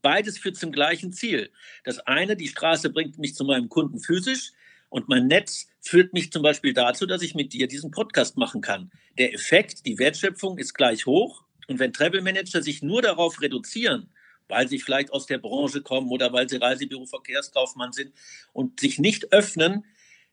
Beides 0.00 0.38
führt 0.38 0.56
zum 0.56 0.72
gleichen 0.72 1.12
Ziel. 1.12 1.50
Das 1.84 1.98
eine, 2.00 2.36
die 2.36 2.48
Straße 2.48 2.90
bringt 2.90 3.18
mich 3.18 3.34
zu 3.34 3.44
meinem 3.44 3.68
Kunden 3.68 4.00
physisch 4.00 4.52
und 4.90 5.08
mein 5.08 5.26
Netz 5.26 5.68
führt 5.80 6.12
mich 6.12 6.30
zum 6.32 6.42
Beispiel 6.42 6.72
dazu, 6.72 7.06
dass 7.06 7.22
ich 7.22 7.34
mit 7.34 7.52
dir 7.52 7.66
diesen 7.66 7.90
Podcast 7.90 8.36
machen 8.36 8.60
kann. 8.60 8.90
Der 9.18 9.32
Effekt, 9.32 9.86
die 9.86 9.98
Wertschöpfung 9.98 10.58
ist 10.58 10.74
gleich 10.74 11.06
hoch. 11.06 11.44
Und 11.68 11.78
wenn 11.78 11.92
Travel 11.92 12.22
Manager 12.22 12.62
sich 12.62 12.82
nur 12.82 13.02
darauf 13.02 13.40
reduzieren, 13.40 14.10
weil 14.48 14.68
sie 14.68 14.78
vielleicht 14.78 15.12
aus 15.12 15.26
der 15.26 15.38
Branche 15.38 15.82
kommen 15.82 16.10
oder 16.10 16.32
weil 16.32 16.48
sie 16.48 16.56
Reisebüro 16.56 17.06
Verkehrskaufmann 17.06 17.92
sind 17.92 18.12
und 18.52 18.80
sich 18.80 18.98
nicht 18.98 19.32
öffnen, 19.32 19.84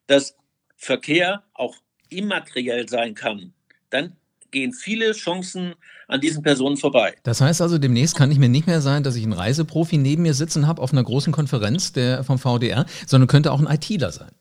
dass 0.07 0.35
Verkehr 0.75 1.43
auch 1.53 1.75
immateriell 2.09 2.89
sein 2.89 3.13
kann, 3.13 3.53
dann 3.89 4.15
gehen 4.51 4.73
viele 4.73 5.11
Chancen 5.11 5.75
an 6.07 6.21
diesen 6.21 6.41
Personen 6.41 6.77
vorbei. 6.77 7.15
Das 7.23 7.39
heißt 7.39 7.61
also, 7.61 7.77
demnächst 7.77 8.15
kann 8.15 8.31
ich 8.31 8.39
mir 8.39 8.49
nicht 8.49 8.67
mehr 8.67 8.81
sein, 8.81 9.03
dass 9.03 9.15
ich 9.15 9.23
einen 9.23 9.33
Reiseprofi 9.33 9.97
neben 9.97 10.23
mir 10.23 10.33
sitzen 10.33 10.67
habe 10.67 10.81
auf 10.81 10.91
einer 10.91 11.03
großen 11.03 11.31
Konferenz 11.31 11.93
der, 11.93 12.23
vom 12.23 12.39
VDR, 12.39 12.85
sondern 13.05 13.27
könnte 13.27 13.51
auch 13.51 13.59
ein 13.59 13.67
ITler 13.67 14.11
sein. 14.11 14.31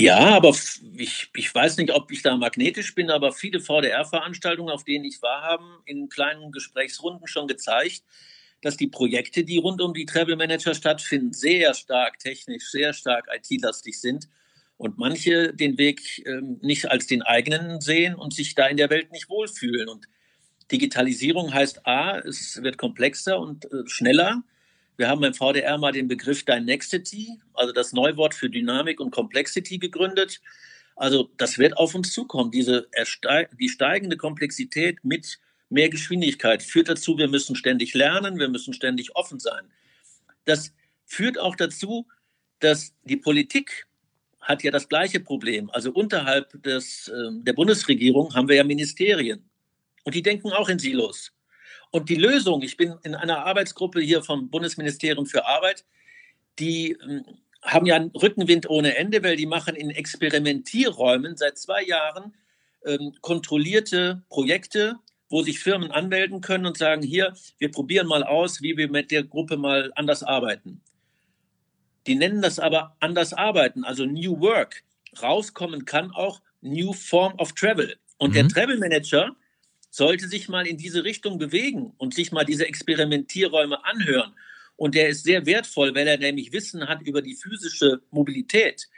Ja, 0.00 0.36
aber 0.36 0.54
ich, 0.96 1.28
ich 1.34 1.52
weiß 1.52 1.76
nicht, 1.78 1.92
ob 1.92 2.12
ich 2.12 2.22
da 2.22 2.36
magnetisch 2.36 2.94
bin, 2.94 3.10
aber 3.10 3.32
viele 3.32 3.58
VDR-Veranstaltungen, 3.58 4.70
auf 4.70 4.84
denen 4.84 5.04
ich 5.04 5.20
war, 5.22 5.42
haben 5.42 5.82
in 5.86 6.08
kleinen 6.08 6.52
Gesprächsrunden 6.52 7.26
schon 7.26 7.48
gezeigt, 7.48 8.04
dass 8.62 8.76
die 8.76 8.86
Projekte, 8.86 9.42
die 9.42 9.58
rund 9.58 9.80
um 9.80 9.94
die 9.94 10.06
Travel 10.06 10.36
Manager 10.36 10.74
stattfinden, 10.74 11.32
sehr 11.32 11.74
stark 11.74 12.20
technisch, 12.20 12.70
sehr 12.70 12.92
stark 12.92 13.26
IT-lastig 13.34 14.00
sind 14.00 14.28
und 14.76 14.98
manche 14.98 15.52
den 15.52 15.78
Weg 15.78 16.24
ähm, 16.26 16.58
nicht 16.62 16.88
als 16.88 17.08
den 17.08 17.22
eigenen 17.22 17.80
sehen 17.80 18.14
und 18.14 18.32
sich 18.32 18.54
da 18.54 18.68
in 18.68 18.76
der 18.76 18.90
Welt 18.90 19.10
nicht 19.10 19.28
wohlfühlen. 19.28 19.88
Und 19.88 20.06
Digitalisierung 20.70 21.52
heißt 21.52 21.86
A, 21.86 22.18
es 22.18 22.62
wird 22.62 22.78
komplexer 22.78 23.40
und 23.40 23.64
äh, 23.64 23.86
schneller. 23.86 24.44
Wir 24.98 25.08
haben 25.08 25.20
beim 25.20 25.32
VDR 25.32 25.78
mal 25.78 25.92
den 25.92 26.08
Begriff 26.08 26.44
Dynexity, 26.44 27.38
also 27.54 27.72
das 27.72 27.92
Neuwort 27.92 28.34
für 28.34 28.50
Dynamik 28.50 28.98
und 28.98 29.12
Complexity 29.12 29.78
gegründet. 29.78 30.40
Also 30.96 31.30
das 31.36 31.56
wird 31.56 31.76
auf 31.76 31.94
uns 31.94 32.12
zukommen. 32.12 32.50
Diese 32.50 32.88
die 33.60 33.68
steigende 33.68 34.16
Komplexität 34.16 35.04
mit 35.04 35.38
mehr 35.70 35.88
Geschwindigkeit 35.88 36.64
führt 36.64 36.88
dazu, 36.88 37.16
wir 37.16 37.28
müssen 37.28 37.54
ständig 37.54 37.94
lernen, 37.94 38.40
wir 38.40 38.48
müssen 38.48 38.74
ständig 38.74 39.14
offen 39.14 39.38
sein. 39.38 39.70
Das 40.46 40.74
führt 41.06 41.38
auch 41.38 41.54
dazu, 41.54 42.08
dass 42.58 42.92
die 43.04 43.18
Politik 43.18 43.86
hat 44.40 44.64
ja 44.64 44.72
das 44.72 44.88
gleiche 44.88 45.20
Problem. 45.20 45.70
Also 45.70 45.92
unterhalb 45.92 46.60
des, 46.64 47.06
äh, 47.06 47.30
der 47.42 47.52
Bundesregierung 47.52 48.34
haben 48.34 48.48
wir 48.48 48.56
ja 48.56 48.64
Ministerien. 48.64 49.48
Und 50.02 50.16
die 50.16 50.22
denken 50.22 50.50
auch 50.50 50.68
in 50.68 50.80
Silos. 50.80 51.32
Und 51.90 52.08
die 52.08 52.16
Lösung, 52.16 52.62
ich 52.62 52.76
bin 52.76 52.94
in 53.02 53.14
einer 53.14 53.46
Arbeitsgruppe 53.46 54.00
hier 54.00 54.22
vom 54.22 54.50
Bundesministerium 54.50 55.26
für 55.26 55.46
Arbeit, 55.46 55.84
die 56.58 56.92
ähm, 56.92 57.24
haben 57.62 57.86
ja 57.86 57.96
einen 57.96 58.10
Rückenwind 58.10 58.68
ohne 58.68 58.96
Ende, 58.96 59.22
weil 59.22 59.36
die 59.36 59.46
machen 59.46 59.74
in 59.74 59.90
Experimentierräumen 59.90 61.36
seit 61.36 61.58
zwei 61.58 61.82
Jahren 61.82 62.34
ähm, 62.84 63.14
kontrollierte 63.20 64.22
Projekte, 64.28 64.96
wo 65.28 65.42
sich 65.42 65.60
Firmen 65.60 65.90
anmelden 65.90 66.40
können 66.40 66.66
und 66.66 66.78
sagen, 66.78 67.02
hier, 67.02 67.34
wir 67.58 67.70
probieren 67.70 68.06
mal 68.06 68.22
aus, 68.22 68.62
wie 68.62 68.76
wir 68.76 68.90
mit 68.90 69.10
der 69.10 69.24
Gruppe 69.24 69.56
mal 69.56 69.92
anders 69.94 70.22
arbeiten. 70.22 70.80
Die 72.06 72.14
nennen 72.14 72.40
das 72.40 72.58
aber 72.58 72.96
anders 73.00 73.34
arbeiten, 73.34 73.84
also 73.84 74.06
New 74.06 74.40
Work. 74.40 74.82
Rauskommen 75.20 75.84
kann 75.84 76.10
auch 76.12 76.40
New 76.60 76.92
Form 76.92 77.34
of 77.38 77.52
Travel. 77.52 77.96
Und 78.18 78.30
mhm. 78.30 78.34
der 78.34 78.48
Travel 78.48 78.78
Manager, 78.78 79.36
sollte 79.90 80.28
sich 80.28 80.48
mal 80.48 80.66
in 80.66 80.76
diese 80.76 81.04
Richtung 81.04 81.38
bewegen 81.38 81.92
und 81.98 82.14
sich 82.14 82.32
mal 82.32 82.44
diese 82.44 82.66
Experimentierräume 82.66 83.84
anhören. 83.84 84.34
Und 84.76 84.94
der 84.94 85.08
ist 85.08 85.24
sehr 85.24 85.44
wertvoll, 85.46 85.94
weil 85.94 86.06
er 86.06 86.18
nämlich 86.18 86.52
Wissen 86.52 86.88
hat 86.88 87.02
über 87.02 87.20
die 87.20 87.34
physische 87.34 88.00
Mobilität. 88.10 88.88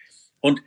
Und 0.41 0.61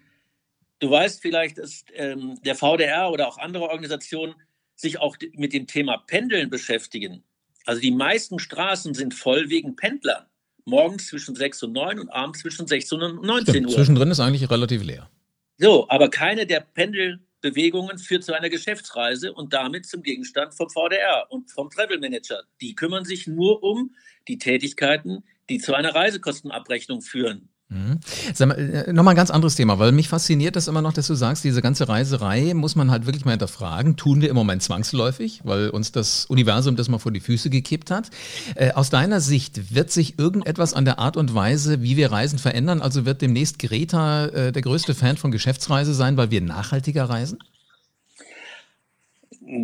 du 0.79 0.89
weißt 0.89 1.21
vielleicht, 1.21 1.59
dass 1.59 1.85
ähm, 1.93 2.39
der 2.43 2.55
VDR 2.55 3.11
oder 3.11 3.27
auch 3.27 3.37
andere 3.37 3.69
Organisationen 3.69 4.35
sich 4.75 4.99
auch 4.99 5.15
mit 5.33 5.53
dem 5.53 5.67
Thema 5.67 5.97
Pendeln 5.97 6.49
beschäftigen. 6.49 7.23
Also 7.65 7.81
die 7.81 7.91
meisten 7.91 8.39
Straßen 8.39 8.93
sind 8.93 9.13
voll 9.13 9.49
wegen 9.49 9.75
Pendlern. 9.75 10.25
Morgens 10.65 11.07
zwischen 11.07 11.35
6 11.35 11.63
und 11.63 11.73
9 11.73 11.99
und 11.99 12.09
abends 12.09 12.39
zwischen 12.39 12.67
16 12.67 13.01
und 13.01 13.23
19 13.23 13.53
Stimmt, 13.53 13.67
Uhr. 13.67 13.73
Zwischendrin 13.73 14.11
ist 14.11 14.19
eigentlich 14.19 14.49
relativ 14.49 14.83
leer. 14.83 15.09
So, 15.57 15.87
aber 15.89 16.09
keine 16.09 16.45
der 16.45 16.61
Pendel 16.61 17.19
Bewegungen 17.43 17.97
führt 17.97 18.23
zu 18.23 18.33
einer 18.33 18.49
Geschäftsreise 18.49 19.33
und 19.33 19.53
damit 19.53 19.85
zum 19.85 20.01
Gegenstand 20.01 20.55
vom 20.55 20.69
VDR 20.69 21.27
und 21.29 21.51
vom 21.51 21.69
Travel 21.69 21.99
Manager. 21.99 22.43
Die 22.61 22.73
kümmern 22.73 23.03
sich 23.03 23.27
nur 23.27 23.61
um 23.61 23.93
die 24.29 24.37
Tätigkeiten, 24.37 25.25
die 25.49 25.59
zu 25.59 25.75
einer 25.75 25.93
Reisekostenabrechnung 25.93 27.01
führen. 27.01 27.52
Mhm. 27.73 27.99
Äh, 28.39 28.93
nochmal 28.93 29.13
ein 29.13 29.17
ganz 29.17 29.31
anderes 29.31 29.55
Thema, 29.55 29.79
weil 29.79 29.91
mich 29.91 30.07
fasziniert 30.07 30.55
das 30.55 30.67
immer 30.67 30.81
noch, 30.81 30.93
dass 30.93 31.07
du 31.07 31.15
sagst, 31.15 31.43
diese 31.43 31.61
ganze 31.61 31.89
Reiserei 31.89 32.53
muss 32.53 32.75
man 32.75 32.91
halt 32.91 33.05
wirklich 33.07 33.25
mal 33.25 33.31
hinterfragen. 33.31 33.95
Tun 33.95 34.21
wir 34.21 34.29
im 34.29 34.35
Moment 34.35 34.61
zwangsläufig, 34.61 35.41
weil 35.43 35.69
uns 35.69 35.91
das 35.91 36.25
Universum 36.25 36.75
das 36.75 36.87
mal 36.87 36.99
vor 36.99 37.11
die 37.11 37.19
Füße 37.19 37.49
gekippt 37.49 37.89
hat. 37.89 38.11
Äh, 38.55 38.73
aus 38.73 38.91
deiner 38.91 39.21
Sicht, 39.21 39.73
wird 39.73 39.91
sich 39.91 40.19
irgendetwas 40.19 40.73
an 40.73 40.85
der 40.85 40.99
Art 40.99 41.17
und 41.17 41.33
Weise, 41.33 41.81
wie 41.81 41.97
wir 41.97 42.11
Reisen 42.11 42.37
verändern? 42.37 42.81
Also 42.81 43.05
wird 43.05 43.21
demnächst 43.21 43.57
Greta 43.57 44.27
äh, 44.27 44.51
der 44.51 44.61
größte 44.61 44.93
Fan 44.93 45.17
von 45.17 45.31
Geschäftsreise 45.31 45.93
sein, 45.93 46.15
weil 46.15 46.29
wir 46.29 46.41
nachhaltiger 46.41 47.05
reisen? 47.05 47.39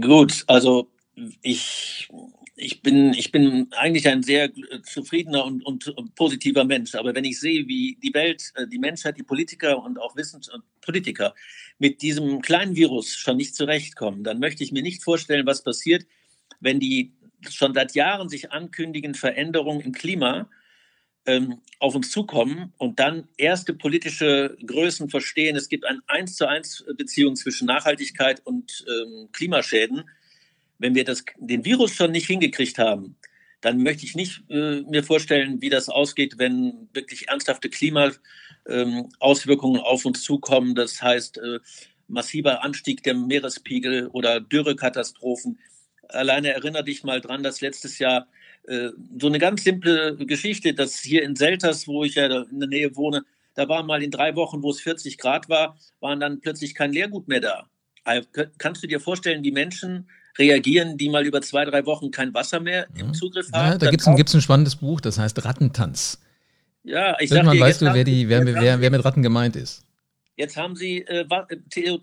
Gut, 0.02 0.44
also 0.48 0.88
ich 1.42 2.10
ich 2.60 2.82
bin, 2.82 3.14
ich 3.14 3.32
bin 3.32 3.68
eigentlich 3.72 4.08
ein 4.08 4.22
sehr 4.22 4.52
zufriedener 4.84 5.46
und, 5.46 5.64
und, 5.64 6.16
positiver 6.16 6.66
Mensch. 6.66 6.96
Aber 6.96 7.16
wenn 7.16 7.24
ich 7.24 7.40
sehe, 7.40 7.68
wie 7.68 7.98
die 8.04 8.14
Welt, 8.14 8.52
äh, 8.56 8.68
die 8.68 8.80
Menschheit, 8.80 9.18
die 9.18 9.24
Politiker 9.24 9.82
und 9.82 10.00
auch 10.00 10.16
Wissenschaft, 10.16 10.60
Politiker 10.82 11.34
mit 11.78 12.02
diesem 12.02 12.42
kleinen 12.42 12.76
Virus 12.76 13.16
schon 13.16 13.38
nicht 13.38 13.56
zurechtkommen, 13.56 14.24
dann 14.24 14.40
möchte 14.40 14.64
ich 14.64 14.72
mir 14.72 14.84
nicht 14.84 15.04
vorstellen, 15.04 15.46
was 15.46 15.64
passiert, 15.64 16.06
wenn 16.60 16.80
die 16.80 17.14
schon 17.50 17.74
seit 17.74 17.96
Jahren 17.96 18.28
sich 18.28 18.52
ankündigen 18.52 19.16
Veränderungen 19.16 19.82
im 19.82 19.94
Klima 19.94 20.50
ähm, 21.26 21.62
auf 21.80 21.96
uns 21.96 22.12
zukommen 22.12 22.74
und 22.78 23.00
dann 23.00 23.28
erste 23.38 23.74
politische 23.74 24.58
Größen 24.66 25.10
verstehen, 25.10 25.56
es 25.56 25.70
gibt 25.70 25.86
eine 25.86 26.02
eins 26.08 26.36
zu 26.36 26.48
eins 26.48 26.84
Beziehung 26.98 27.36
zwischen 27.36 27.68
Nachhaltigkeit 27.68 28.46
und 28.46 28.86
ähm, 28.88 29.30
Klimaschäden 29.32 30.04
wenn 30.80 30.96
wir 30.96 31.04
das, 31.04 31.24
den 31.38 31.66
Virus 31.66 31.94
schon 31.94 32.12
nicht 32.12 32.28
hingekriegt 32.28 32.80
haben, 32.80 33.16
dann 33.62 33.84
möchte 33.84 34.06
ich 34.06 34.16
nicht 34.16 34.44
äh, 34.50 34.82
mir 34.82 35.04
vorstellen, 35.04 35.62
wie 35.62 35.70
das 35.70 35.90
ausgeht, 35.90 36.36
wenn 36.38 36.88
wirklich 36.94 37.28
ernsthafte 37.28 37.70
Klimaauswirkungen 37.70 39.80
ähm, 39.80 39.86
auf 39.86 40.06
uns 40.06 40.24
zukommen. 40.24 40.76
Das 40.76 41.02
heißt, 41.02 41.40
äh, 41.40 41.60
massiver 42.08 42.64
Anstieg 42.64 43.04
der 43.04 43.14
Meerespiegel 43.14 44.08
oder 44.08 44.40
Dürrekatastrophen. 44.40 45.60
Alleine 46.08 46.54
erinnere 46.54 46.86
dich 46.86 47.04
mal 47.04 47.22
dran, 47.22 47.44
dass 47.44 47.62
letztes 47.62 48.00
Jahr 48.00 48.28
äh, 48.68 48.90
so 49.20 49.28
eine 49.28 49.40
ganz 49.40 49.64
simple 49.64 50.16
Geschichte, 50.18 50.74
dass 50.74 51.00
hier 51.00 51.24
in 51.24 51.36
Selters, 51.36 51.88
wo 51.88 52.04
ich 52.04 52.16
ja 52.16 52.44
in 52.44 52.60
der 52.60 52.70
Nähe 52.70 52.96
wohne, 52.96 53.24
da 53.56 53.68
war 53.68 53.84
mal 53.84 54.02
in 54.02 54.12
drei 54.12 54.36
Wochen, 54.36 54.64
wo 54.64 54.72
es 54.72 54.80
40 54.80 55.18
Grad 55.18 55.50
war, 55.50 55.78
waren 56.00 56.20
dann 56.20 56.40
plötzlich 56.40 56.76
kein 56.76 56.94
Leergut 56.94 57.28
mehr 57.28 57.42
da. 57.42 57.70
Kannst 58.58 58.82
du 58.82 58.88
dir 58.88 59.00
vorstellen, 59.00 59.44
wie 59.44 59.52
Menschen 59.52 60.10
reagieren, 60.40 60.98
die 60.98 61.10
mal 61.10 61.26
über 61.26 61.42
zwei, 61.42 61.66
drei 61.66 61.86
Wochen 61.86 62.10
kein 62.12 62.34
Wasser 62.34 62.60
mehr 62.60 62.88
im 62.96 63.14
Zugriff 63.14 63.52
haben. 63.52 63.74
Ja, 63.74 63.78
da 63.78 63.92
gibt 63.92 64.02
es 64.02 64.08
ein, 64.08 64.16
ein 64.16 64.42
spannendes 64.42 64.78
Buch, 64.78 65.02
das 65.02 65.20
heißt 65.20 65.44
Rattentanz. 65.46 66.20
Ja, 66.84 67.16
ich 67.20 67.30
sag 67.30 67.50
dir, 67.50 67.60
weißt 67.60 67.82
du, 67.82 67.94
wer, 67.94 68.04
die, 68.04 68.30
wer, 68.30 68.46
wer, 68.46 68.82
wer 68.82 68.92
mit 68.92 69.04
Ratten 69.04 69.22
gemeint 69.22 69.56
ist. 69.56 69.86
Jetzt 70.38 70.56
haben 70.56 70.76
sie, 70.76 71.00
äh, 71.02 71.26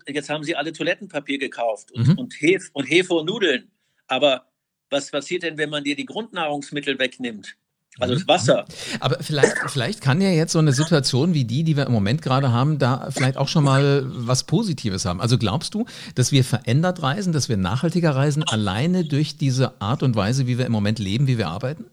jetzt 0.07 0.29
haben 0.29 0.43
sie 0.43 0.55
alle 0.55 0.71
Toilettenpapier 0.71 1.39
gekauft 1.39 1.91
und, 1.91 2.07
mhm. 2.07 2.17
und, 2.19 2.33
Hef, 2.39 2.69
und 2.73 2.85
Hefe 2.85 3.15
und 3.15 3.25
Nudeln. 3.25 3.71
Aber 4.05 4.45
was 4.89 5.09
passiert 5.09 5.43
denn, 5.43 5.57
wenn 5.57 5.71
man 5.71 5.83
dir 5.83 5.95
die 5.95 6.05
Grundnahrungsmittel 6.05 6.99
wegnimmt? 6.99 7.57
Also 7.99 8.13
das 8.13 8.27
Wasser. 8.27 8.65
Aber 8.99 9.17
vielleicht, 9.21 9.55
vielleicht 9.67 10.01
kann 10.01 10.21
ja 10.21 10.29
jetzt 10.29 10.51
so 10.51 10.59
eine 10.59 10.71
Situation 10.71 11.33
wie 11.33 11.45
die, 11.45 11.63
die 11.63 11.75
wir 11.75 11.87
im 11.87 11.91
Moment 11.91 12.21
gerade 12.21 12.51
haben, 12.51 12.77
da 12.77 13.09
vielleicht 13.11 13.37
auch 13.37 13.47
schon 13.47 13.63
mal 13.63 14.03
was 14.07 14.43
Positives 14.45 15.05
haben. 15.05 15.19
Also 15.19 15.37
glaubst 15.37 15.73
du, 15.73 15.85
dass 16.15 16.31
wir 16.31 16.43
verändert 16.43 17.01
reisen, 17.01 17.33
dass 17.33 17.49
wir 17.49 17.57
nachhaltiger 17.57 18.15
reisen, 18.15 18.43
alleine 18.43 19.03
durch 19.03 19.37
diese 19.37 19.81
Art 19.81 20.03
und 20.03 20.15
Weise, 20.15 20.47
wie 20.47 20.57
wir 20.57 20.65
im 20.65 20.71
Moment 20.71 20.99
leben, 20.99 21.27
wie 21.27 21.37
wir 21.37 21.47
arbeiten? 21.47 21.85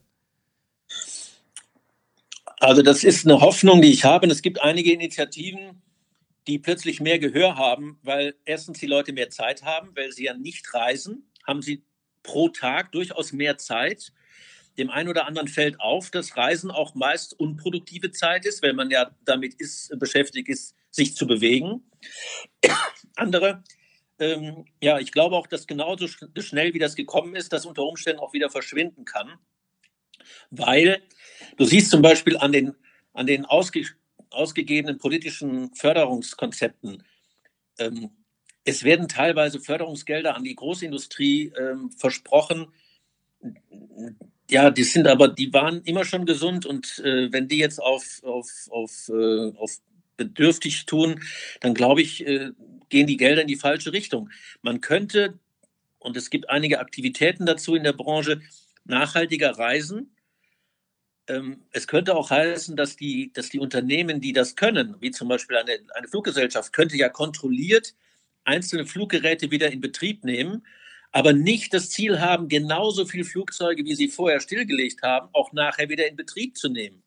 Also 2.61 2.83
das 2.83 3.05
ist 3.05 3.27
eine 3.27 3.41
Hoffnung, 3.41 3.83
die 3.83 3.91
ich 3.91 4.05
habe. 4.05 4.27
Und 4.27 4.31
es 4.31 4.43
gibt 4.43 4.63
einige 4.63 4.93
Initiativen, 4.93 5.83
die 6.47 6.59
plötzlich 6.59 7.01
mehr 7.01 7.19
Gehör 7.19 7.57
haben, 7.57 7.99
weil 8.03 8.35
erstens 8.45 8.79
die 8.79 8.87
Leute 8.87 9.13
mehr 9.13 9.31
Zeit 9.31 9.63
haben, 9.63 9.91
weil 9.95 10.13
sie 10.13 10.25
ja 10.25 10.35
nicht 10.35 10.73
reisen, 10.75 11.31
haben 11.47 11.63
sie 11.63 11.83
pro 12.23 12.49
Tag 12.49 12.93
durchaus 12.93 13.33
mehr 13.33 13.59
Zeit. 13.59 14.13
Dem 14.79 14.91
einen 14.91 15.09
oder 15.09 15.27
anderen 15.27 15.49
fällt 15.49 15.81
auf, 15.81 16.11
dass 16.11 16.37
Reisen 16.37 16.71
auch 16.71 16.95
meist 16.95 17.39
unproduktive 17.39 18.11
Zeit 18.11 18.45
ist, 18.45 18.63
wenn 18.63 18.77
man 18.77 18.91
ja 18.91 19.11
damit 19.25 19.55
ist, 19.55 19.97
beschäftigt 19.99 20.49
ist, 20.49 20.75
sich 20.91 21.15
zu 21.15 21.27
bewegen. 21.27 21.83
Andere, 23.17 23.63
ähm, 24.19 24.65
ja, 24.81 24.99
ich 24.99 25.13
glaube 25.13 25.37
auch, 25.37 25.47
dass 25.47 25.67
genauso 25.67 26.09
schnell 26.09 26.75
wie 26.75 26.79
das 26.79 26.95
gekommen 26.95 27.37
ist, 27.37 27.53
das 27.53 27.67
unter 27.67 27.85
Umständen 27.85 28.21
auch 28.21 28.33
wieder 28.33 28.51
verschwinden 28.51 29.05
kann. 29.05 29.39
Weil 30.51 31.03
du 31.57 31.65
siehst 31.65 31.91
zum 31.91 32.03
Beispiel 32.03 32.37
an 32.37 32.53
den, 32.53 32.75
an 33.13 33.27
den 33.27 33.45
ausge, 33.45 33.85
ausgegebenen 34.31 34.99
politischen 34.99 35.75
Förderungskonzepten, 35.75 37.05
ähm, 37.79 38.11
es 38.65 38.83
werden 38.83 39.09
teilweise 39.09 39.61
Förderungsgelder 39.61 40.35
an 40.35 40.45
die 40.45 40.55
Großindustrie 40.55 41.53
ähm, 41.59 41.91
versprochen. 41.93 42.73
Ja, 44.51 44.71
die 44.71 44.85
sind 44.85 45.07
aber, 45.07 45.29
die 45.29 45.53
waren 45.53 45.83
immer 45.85 46.05
schon 46.05 46.27
gesund 46.27 46.67
und 46.67 46.99
äh, 46.99 47.33
wenn 47.33 47.49
die 47.49 47.59
jetzt 47.59 47.81
auf, 47.81 48.23
auf, 48.25 48.69
auf, 48.71 49.09
äh, 49.09 49.53
auf 49.57 49.79
bedürftig 50.17 50.87
tun, 50.87 51.21
dann 51.61 51.75
glaube 51.75 52.03
ich, 52.03 52.27
äh, 52.27 52.51
gehen 52.89 53.07
die 53.07 53.17
Gelder 53.17 53.43
in 53.43 53.49
die 53.49 53.57
falsche 53.57 53.93
Richtung. 53.93 54.31
Man 54.63 54.81
könnte, 54.81 55.39
und 55.99 56.17
es 56.17 56.31
gibt 56.31 56.51
einige 56.51 56.79
Aktivitäten 56.79 57.47
dazu 57.47 57.75
in 57.75 57.85
der 57.85 57.95
Branche, 57.95 58.41
nachhaltiger 58.85 59.51
reisen. 59.59 60.15
Ähm, 61.27 61.65
es 61.73 61.87
könnte 61.87 62.15
auch 62.15 62.31
heißen, 62.31 62.77
dass 62.77 62.97
die, 62.97 63.33
dass 63.33 63.49
die 63.49 63.59
Unternehmen, 63.59 64.21
die 64.21 64.33
das 64.33 64.57
können, 64.57 64.97
wie 65.01 65.11
zum 65.11 65.29
Beispiel 65.29 65.57
eine, 65.57 65.79
eine 65.95 66.09
Fluggesellschaft, 66.09 66.73
könnte 66.73 66.97
ja 66.97 67.09
kontrolliert 67.09 67.95
einzelne 68.45 68.85
Fluggeräte 68.85 69.51
wieder 69.51 69.73
in 69.73 69.81
Betrieb 69.81 70.23
nehmen, 70.23 70.67
aber 71.15 71.33
nicht 71.33 71.73
das 71.73 71.91
Ziel 71.91 72.21
haben, 72.21 72.49
genauso 72.49 73.07
viele 73.07 73.23
Flugzeuge, 73.25 73.85
wie 73.85 73.95
sie 73.95 74.09
vorher 74.09 74.41
stillgelegt 74.41 75.01
haben, 75.03 75.29
auch 75.33 75.53
nachher 75.53 75.89
wieder 75.89 76.09
in 76.09 76.17
Betrieb 76.17 76.57
zu 76.59 76.69
nehmen. 76.69 77.05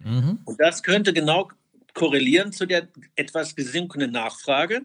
Mhm. 0.00 0.40
Und 0.44 0.60
das 0.60 0.82
könnte 0.82 1.14
genau 1.14 1.48
korrelieren 1.94 2.52
zu 2.52 2.66
der 2.66 2.88
etwas 3.16 3.56
gesunkenen 3.56 4.10
Nachfrage. 4.12 4.82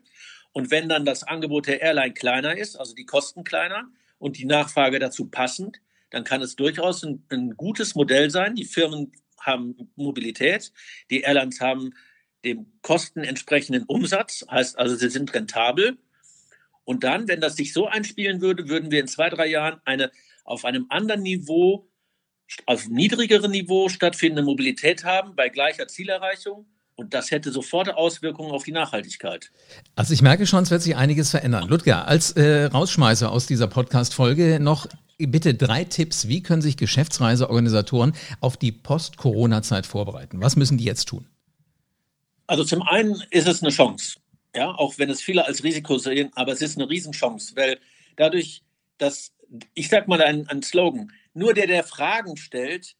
Und 0.54 0.72
wenn 0.72 0.88
dann 0.88 1.04
das 1.04 1.24
Angebot 1.24 1.68
der 1.68 1.82
Airline 1.82 2.14
kleiner 2.14 2.58
ist, 2.58 2.78
also 2.78 2.96
die 2.96 3.06
Kosten 3.06 3.44
kleiner 3.44 3.90
und 4.18 4.38
die 4.38 4.46
Nachfrage 4.46 4.98
dazu 5.00 5.26
passend, 5.26 5.82
dann 6.10 6.24
kann 6.24 6.42
es 6.42 6.56
durchaus 6.56 7.04
ein, 7.04 7.26
ein 7.30 7.58
gutes 7.58 7.96
Modell 7.96 8.30
sein. 8.30 8.56
Die 8.56 8.64
Firmen 8.64 9.12
haben 9.42 9.92
Mobilität, 9.98 10.72
die 11.12 11.20
Airlines 11.20 11.60
haben 11.60 11.94
dem 12.46 12.72
Kosten 12.82 13.26
entsprechenden 13.26 13.84
Umsatz, 13.84 14.46
heißt 14.50 14.80
also, 14.80 14.96
sie 14.96 15.10
sind 15.10 15.34
rentabel. 15.34 15.98
Und 16.88 17.04
dann, 17.04 17.28
wenn 17.28 17.42
das 17.42 17.58
sich 17.58 17.74
so 17.74 17.88
einspielen 17.88 18.40
würde, 18.40 18.70
würden 18.70 18.92
wir 18.92 19.02
in 19.02 19.10
zwei, 19.10 19.30
drei 19.30 19.48
Jahren 19.48 19.82
eine 19.84 20.10
auf 20.46 20.64
einem 20.64 20.86
anderen 20.88 21.22
Niveau, 21.22 21.90
auf 22.66 22.88
niedrigerem 22.88 23.52
Niveau 23.52 23.90
stattfindende 23.90 24.42
Mobilität 24.42 25.04
haben 25.04 25.36
bei 25.36 25.50
gleicher 25.50 25.90
Zielerreichung. 25.90 26.66
Und 26.96 27.14
das 27.14 27.30
hätte 27.30 27.52
sofort 27.52 27.94
Auswirkungen 27.94 28.52
auf 28.52 28.64
die 28.64 28.72
Nachhaltigkeit. 28.72 29.52
Also 29.96 30.14
ich 30.14 30.22
merke 30.22 30.48
schon, 30.48 30.64
es 30.64 30.72
wird 30.72 30.82
sich 30.82 30.96
einiges 30.96 31.30
verändern. 31.30 31.68
Ludger, 31.68 32.08
als 32.08 32.32
äh, 32.32 32.64
Rausschmeißer 32.68 33.30
aus 33.30 33.48
dieser 33.48 33.68
Podcast-Folge 33.68 34.62
noch 34.62 34.88
bitte 35.18 35.56
drei 35.56 35.84
Tipps. 35.84 36.30
Wie 36.30 36.42
können 36.42 36.62
sich 36.62 36.78
Geschäftsreiseorganisatoren 36.78 38.14
auf 38.40 38.56
die 38.56 38.72
Post-Corona-Zeit 38.72 39.86
vorbereiten? 39.86 40.40
Was 40.40 40.56
müssen 40.56 40.78
die 40.78 40.86
jetzt 40.86 41.10
tun? 41.10 41.28
Also 42.48 42.64
zum 42.64 42.82
einen 42.82 43.22
ist 43.30 43.46
es 43.46 43.62
eine 43.62 43.72
Chance, 43.72 44.20
ja, 44.58 44.72
auch 44.72 44.98
wenn 44.98 45.12
es 45.12 45.22
viele 45.22 45.46
als 45.46 45.64
Risiko 45.64 46.00
sehen, 46.00 46.32
aber 46.34 46.52
es 46.52 46.64
ist 46.64 46.78
eine 46.78 46.90
Riesenchance, 46.90 47.56
weil 47.56 47.80
dadurch, 48.16 48.64
dass, 48.98 49.32
ich 49.76 49.88
sag 49.88 50.08
mal 50.08 50.20
ein, 50.20 50.48
ein 50.48 50.64
Slogan, 50.64 51.12
nur 51.36 51.54
der, 51.54 51.68
der 51.68 51.84
Fragen 51.84 52.38
stellt, 52.38 52.96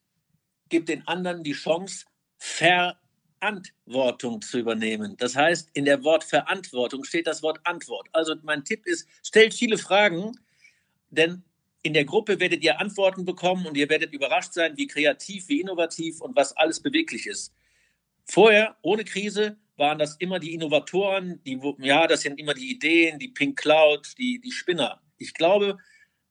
gibt 0.70 0.88
den 0.88 1.08
anderen 1.08 1.44
die 1.44 1.54
Chance, 1.54 2.06
Verantwortung 2.38 4.44
zu 4.44 4.60
übernehmen. 4.60 5.18
Das 5.18 5.36
heißt, 5.36 5.72
in 5.74 5.86
der 5.86 6.04
Wort 6.04 6.24
Verantwortung 6.24 7.04
steht 7.04 7.26
das 7.26 7.42
Wort 7.42 7.60
Antwort. 7.64 8.08
Also 8.14 8.36
mein 8.44 8.64
Tipp 8.64 8.86
ist, 8.86 9.08
stellt 9.24 9.56
viele 9.56 9.80
Fragen, 9.80 10.34
denn 11.10 11.42
in 11.82 11.96
der 11.96 12.06
Gruppe 12.06 12.40
werdet 12.40 12.62
ihr 12.62 12.80
Antworten 12.80 13.26
bekommen 13.26 13.66
und 13.66 13.76
ihr 13.76 13.90
werdet 13.90 14.14
überrascht 14.14 14.54
sein, 14.54 14.78
wie 14.78 14.86
kreativ, 14.86 15.48
wie 15.48 15.62
innovativ 15.62 16.22
und 16.22 16.36
was 16.36 16.56
alles 16.56 16.80
beweglich 16.80 17.26
ist. 17.26 17.52
Vorher, 18.26 18.78
ohne 18.84 19.06
Krise, 19.06 19.58
waren 19.78 20.00
das 20.00 20.16
immer 20.18 20.40
die 20.40 20.54
Innovatoren, 20.54 21.42
die, 21.44 21.60
ja, 21.80 22.08
das 22.08 22.22
sind 22.22 22.40
immer 22.40 22.54
die 22.54 22.72
Ideen, 22.72 23.20
die 23.20 23.30
Pink 23.30 23.60
Cloud, 23.60 24.14
die, 24.18 24.40
die 24.40 24.52
Spinner. 24.52 25.02
Ich 25.18 25.34
glaube, 25.34 25.78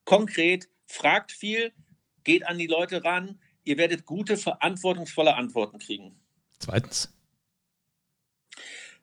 konkret, 0.05 0.69
fragt 0.87 1.33
viel, 1.33 1.73
geht 2.25 2.47
an 2.47 2.59
die 2.59 2.67
Leute 2.67 3.05
ran, 3.05 3.41
ihr 3.65 3.79
werdet 3.79 4.05
gute, 4.05 4.37
verantwortungsvolle 4.37 5.35
Antworten 5.35 5.79
kriegen. 5.79 6.21
Zweitens. 6.59 7.13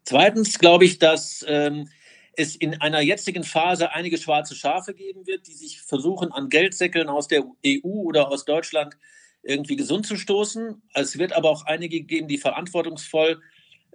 Zweitens 0.03 0.59
glaube 0.59 0.85
ich, 0.85 0.99
dass 0.99 1.45
ähm, 1.47 1.89
es 2.35 2.55
in 2.55 2.81
einer 2.81 3.01
jetzigen 3.01 3.43
Phase 3.43 3.91
einige 3.91 4.17
schwarze 4.17 4.55
Schafe 4.55 4.93
geben 4.93 5.25
wird, 5.27 5.47
die 5.47 5.53
sich 5.53 5.81
versuchen, 5.81 6.31
an 6.31 6.49
Geldsäckeln 6.49 7.09
aus 7.09 7.27
der 7.27 7.43
EU 7.65 7.87
oder 7.87 8.29
aus 8.29 8.43
Deutschland 8.45 8.97
irgendwie 9.43 9.75
gesund 9.75 10.05
zu 10.05 10.17
stoßen. 10.17 10.81
Es 10.93 11.17
wird 11.17 11.33
aber 11.33 11.49
auch 11.49 11.65
einige 11.65 12.01
geben, 12.01 12.27
die 12.27 12.37
verantwortungsvoll 12.37 13.41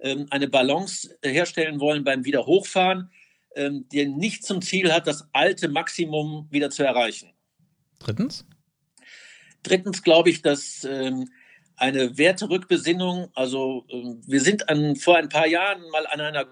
eine 0.01 0.47
Balance 0.47 1.17
herstellen 1.23 1.79
wollen 1.79 2.03
beim 2.03 2.25
Wiederhochfahren, 2.25 3.11
ähm, 3.55 3.87
die 3.91 4.05
nicht 4.05 4.43
zum 4.43 4.61
Ziel 4.61 4.93
hat, 4.93 5.07
das 5.07 5.27
alte 5.33 5.67
Maximum 5.67 6.47
wieder 6.49 6.69
zu 6.69 6.83
erreichen. 6.83 7.33
Drittens? 7.99 8.45
Drittens 9.63 10.03
glaube 10.03 10.29
ich, 10.29 10.41
dass 10.41 10.83
ähm, 10.85 11.29
eine 11.75 12.17
Werterückbesinnung, 12.17 13.29
also 13.35 13.85
ähm, 13.89 14.21
wir 14.25 14.41
sind 14.41 14.69
an, 14.69 14.95
vor 14.95 15.17
ein 15.17 15.29
paar 15.29 15.47
Jahren 15.47 15.81
mal 15.91 16.05
an 16.07 16.21
einer 16.21 16.47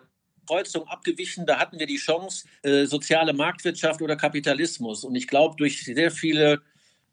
Kreuzung 0.47 0.87
abgewichen. 0.87 1.45
Da 1.45 1.59
hatten 1.59 1.79
wir 1.79 1.87
die 1.87 1.97
Chance, 1.97 2.47
äh, 2.63 2.85
soziale 2.85 3.33
Marktwirtschaft 3.33 4.01
oder 4.01 4.15
Kapitalismus. 4.15 5.03
Und 5.03 5.15
ich 5.15 5.27
glaube, 5.27 5.55
durch 5.57 5.83
sehr 5.83 6.11
viele 6.11 6.61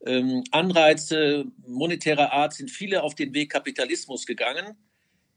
ähm, 0.05 0.43
Anreize 0.51 1.45
monetärer 1.67 2.31
Art 2.31 2.53
sind 2.53 2.71
viele 2.71 3.03
auf 3.03 3.15
den 3.15 3.33
Weg 3.33 3.51
Kapitalismus 3.51 4.25
gegangen, 4.25 4.77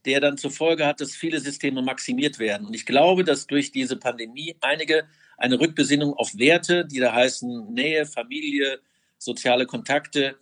der 0.05 0.21
dann 0.21 0.39
zur 0.39 0.51
Folge 0.51 0.87
hat, 0.87 1.01
dass 1.01 1.13
viele 1.13 1.41
Systeme 1.41 1.83
maximiert 1.83 2.39
werden. 2.39 2.67
Und 2.67 2.75
ich 2.75 2.87
glaube, 2.87 3.25
dass 3.25 3.47
durch 3.47 3.73
diese 3.73 3.97
Pandemie 3.97 4.57
einige 4.61 5.05
eine 5.37 5.61
Rückbesinnung 5.61 6.15
auf 6.15 6.37
Werte, 6.37 6.85
die 6.85 6.99
da 6.99 7.13
heißen 7.13 7.73
Nähe, 7.73 8.07
Familie, 8.07 8.81
soziale 9.19 9.67
Kontakte, 9.67 10.37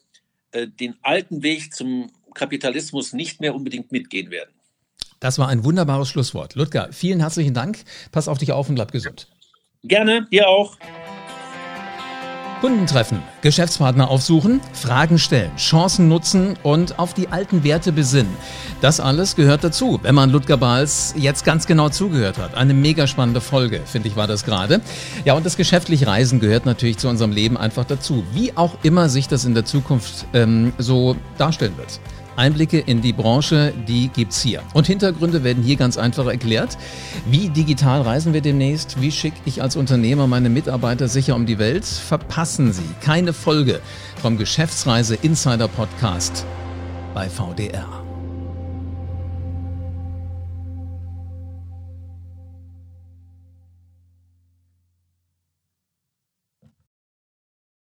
äh, 0.53 0.67
den 0.69 0.97
alten 1.03 1.43
Weg 1.43 1.75
zum 1.75 2.11
Kapitalismus 2.35 3.13
nicht 3.13 3.41
mehr 3.41 3.55
unbedingt 3.55 3.93
mitgehen 3.93 4.31
werden. 4.31 4.51
Das 5.21 5.39
war 5.39 5.49
ein 5.49 5.65
wunderbares 5.65 6.09
Schlusswort. 6.09 6.55
Ludger, 6.55 6.93
vielen 6.93 7.21
herzlichen 7.21 7.55
Dank. 7.55 7.85
Pass 8.13 8.29
auf 8.29 8.39
dich 8.39 8.53
auf 8.53 8.69
und 8.69 8.75
bleib 8.75 8.93
gesund. 8.93 9.29
Gerne, 9.83 10.27
dir 10.31 10.49
auch. 10.49 10.77
Kunden 12.61 12.87
treffen, 12.87 13.23
Geschäftspartner 13.43 14.09
aufsuchen, 14.09 14.61
Fragen 14.73 15.19
stellen, 15.19 15.55
Chancen 15.57 16.09
nutzen 16.09 16.57
und 16.63 16.99
auf 16.99 17.13
die 17.13 17.29
alten 17.29 17.65
Werte 17.65 17.93
besinnen. 17.93 18.35
Das 18.81 18.99
alles 18.99 19.37
gehört 19.37 19.63
dazu, 19.63 20.01
wenn 20.03 20.15
man 20.15 20.31
Ludger 20.31 20.57
Bahls 20.57 21.15
jetzt 21.19 21.45
ganz 21.45 21.67
genau 21.67 21.91
zugehört 21.91 22.39
hat. 22.39 22.55
Eine 22.55 22.73
mega 22.73 23.07
spannende 23.07 23.43
Folge, 23.43 23.83
finde 23.85 24.09
ich, 24.09 24.17
war 24.17 24.27
das 24.27 24.45
gerade. 24.45 24.81
Ja, 25.27 25.35
und 25.35 25.45
das 25.45 25.57
geschäftliche 25.59 26.07
Reisen 26.07 26.41
gehört 26.41 26.65
natürlich 26.65 26.97
zu 26.97 27.09
unserem 27.09 27.33
Leben 27.33 27.59
einfach 27.59 27.85
dazu. 27.85 28.25
Wie 28.33 28.57
auch 28.57 28.79
immer 28.83 29.11
sich 29.11 29.29
das 29.29 29.45
in 29.45 29.55
der 29.55 29.67
Zukunft 29.67 30.27
ähm, 30.33 30.73
so 30.79 31.15
darstellen 31.37 31.77
wird. 31.77 32.01
Einblicke 32.37 32.79
in 32.79 33.03
die 33.03 33.13
Branche, 33.13 33.73
die 33.89 34.09
gibt's 34.09 34.41
hier. 34.43 34.63
Und 34.75 34.87
Hintergründe 34.87 35.45
werden 35.45 35.63
hier 35.63 35.77
ganz 35.77 35.97
einfach 35.99 36.27
erklärt. 36.27 36.77
Wie 37.27 37.49
digital 37.49 38.03
reisen 38.03 38.33
wir 38.33 38.41
demnächst? 38.41 39.01
Wie 39.01 39.13
schicke 39.13 39.41
ich 39.45 39.63
als 39.63 39.77
Unternehmer 39.77 40.27
meine 40.27 40.49
Mitarbeiter 40.49 41.09
sicher 41.09 41.35
um 41.35 41.47
die 41.47 41.59
Welt? 41.59 41.85
Verpassen 41.85 42.73
Sie 42.73 42.89
keine 43.01 43.33
Folge 43.33 43.81
vom 44.21 44.39
Geschäftsreise 44.39 45.17
Insider 45.17 45.69
Podcast 45.69 46.47
bei 47.15 47.29
VDR. 47.29 48.06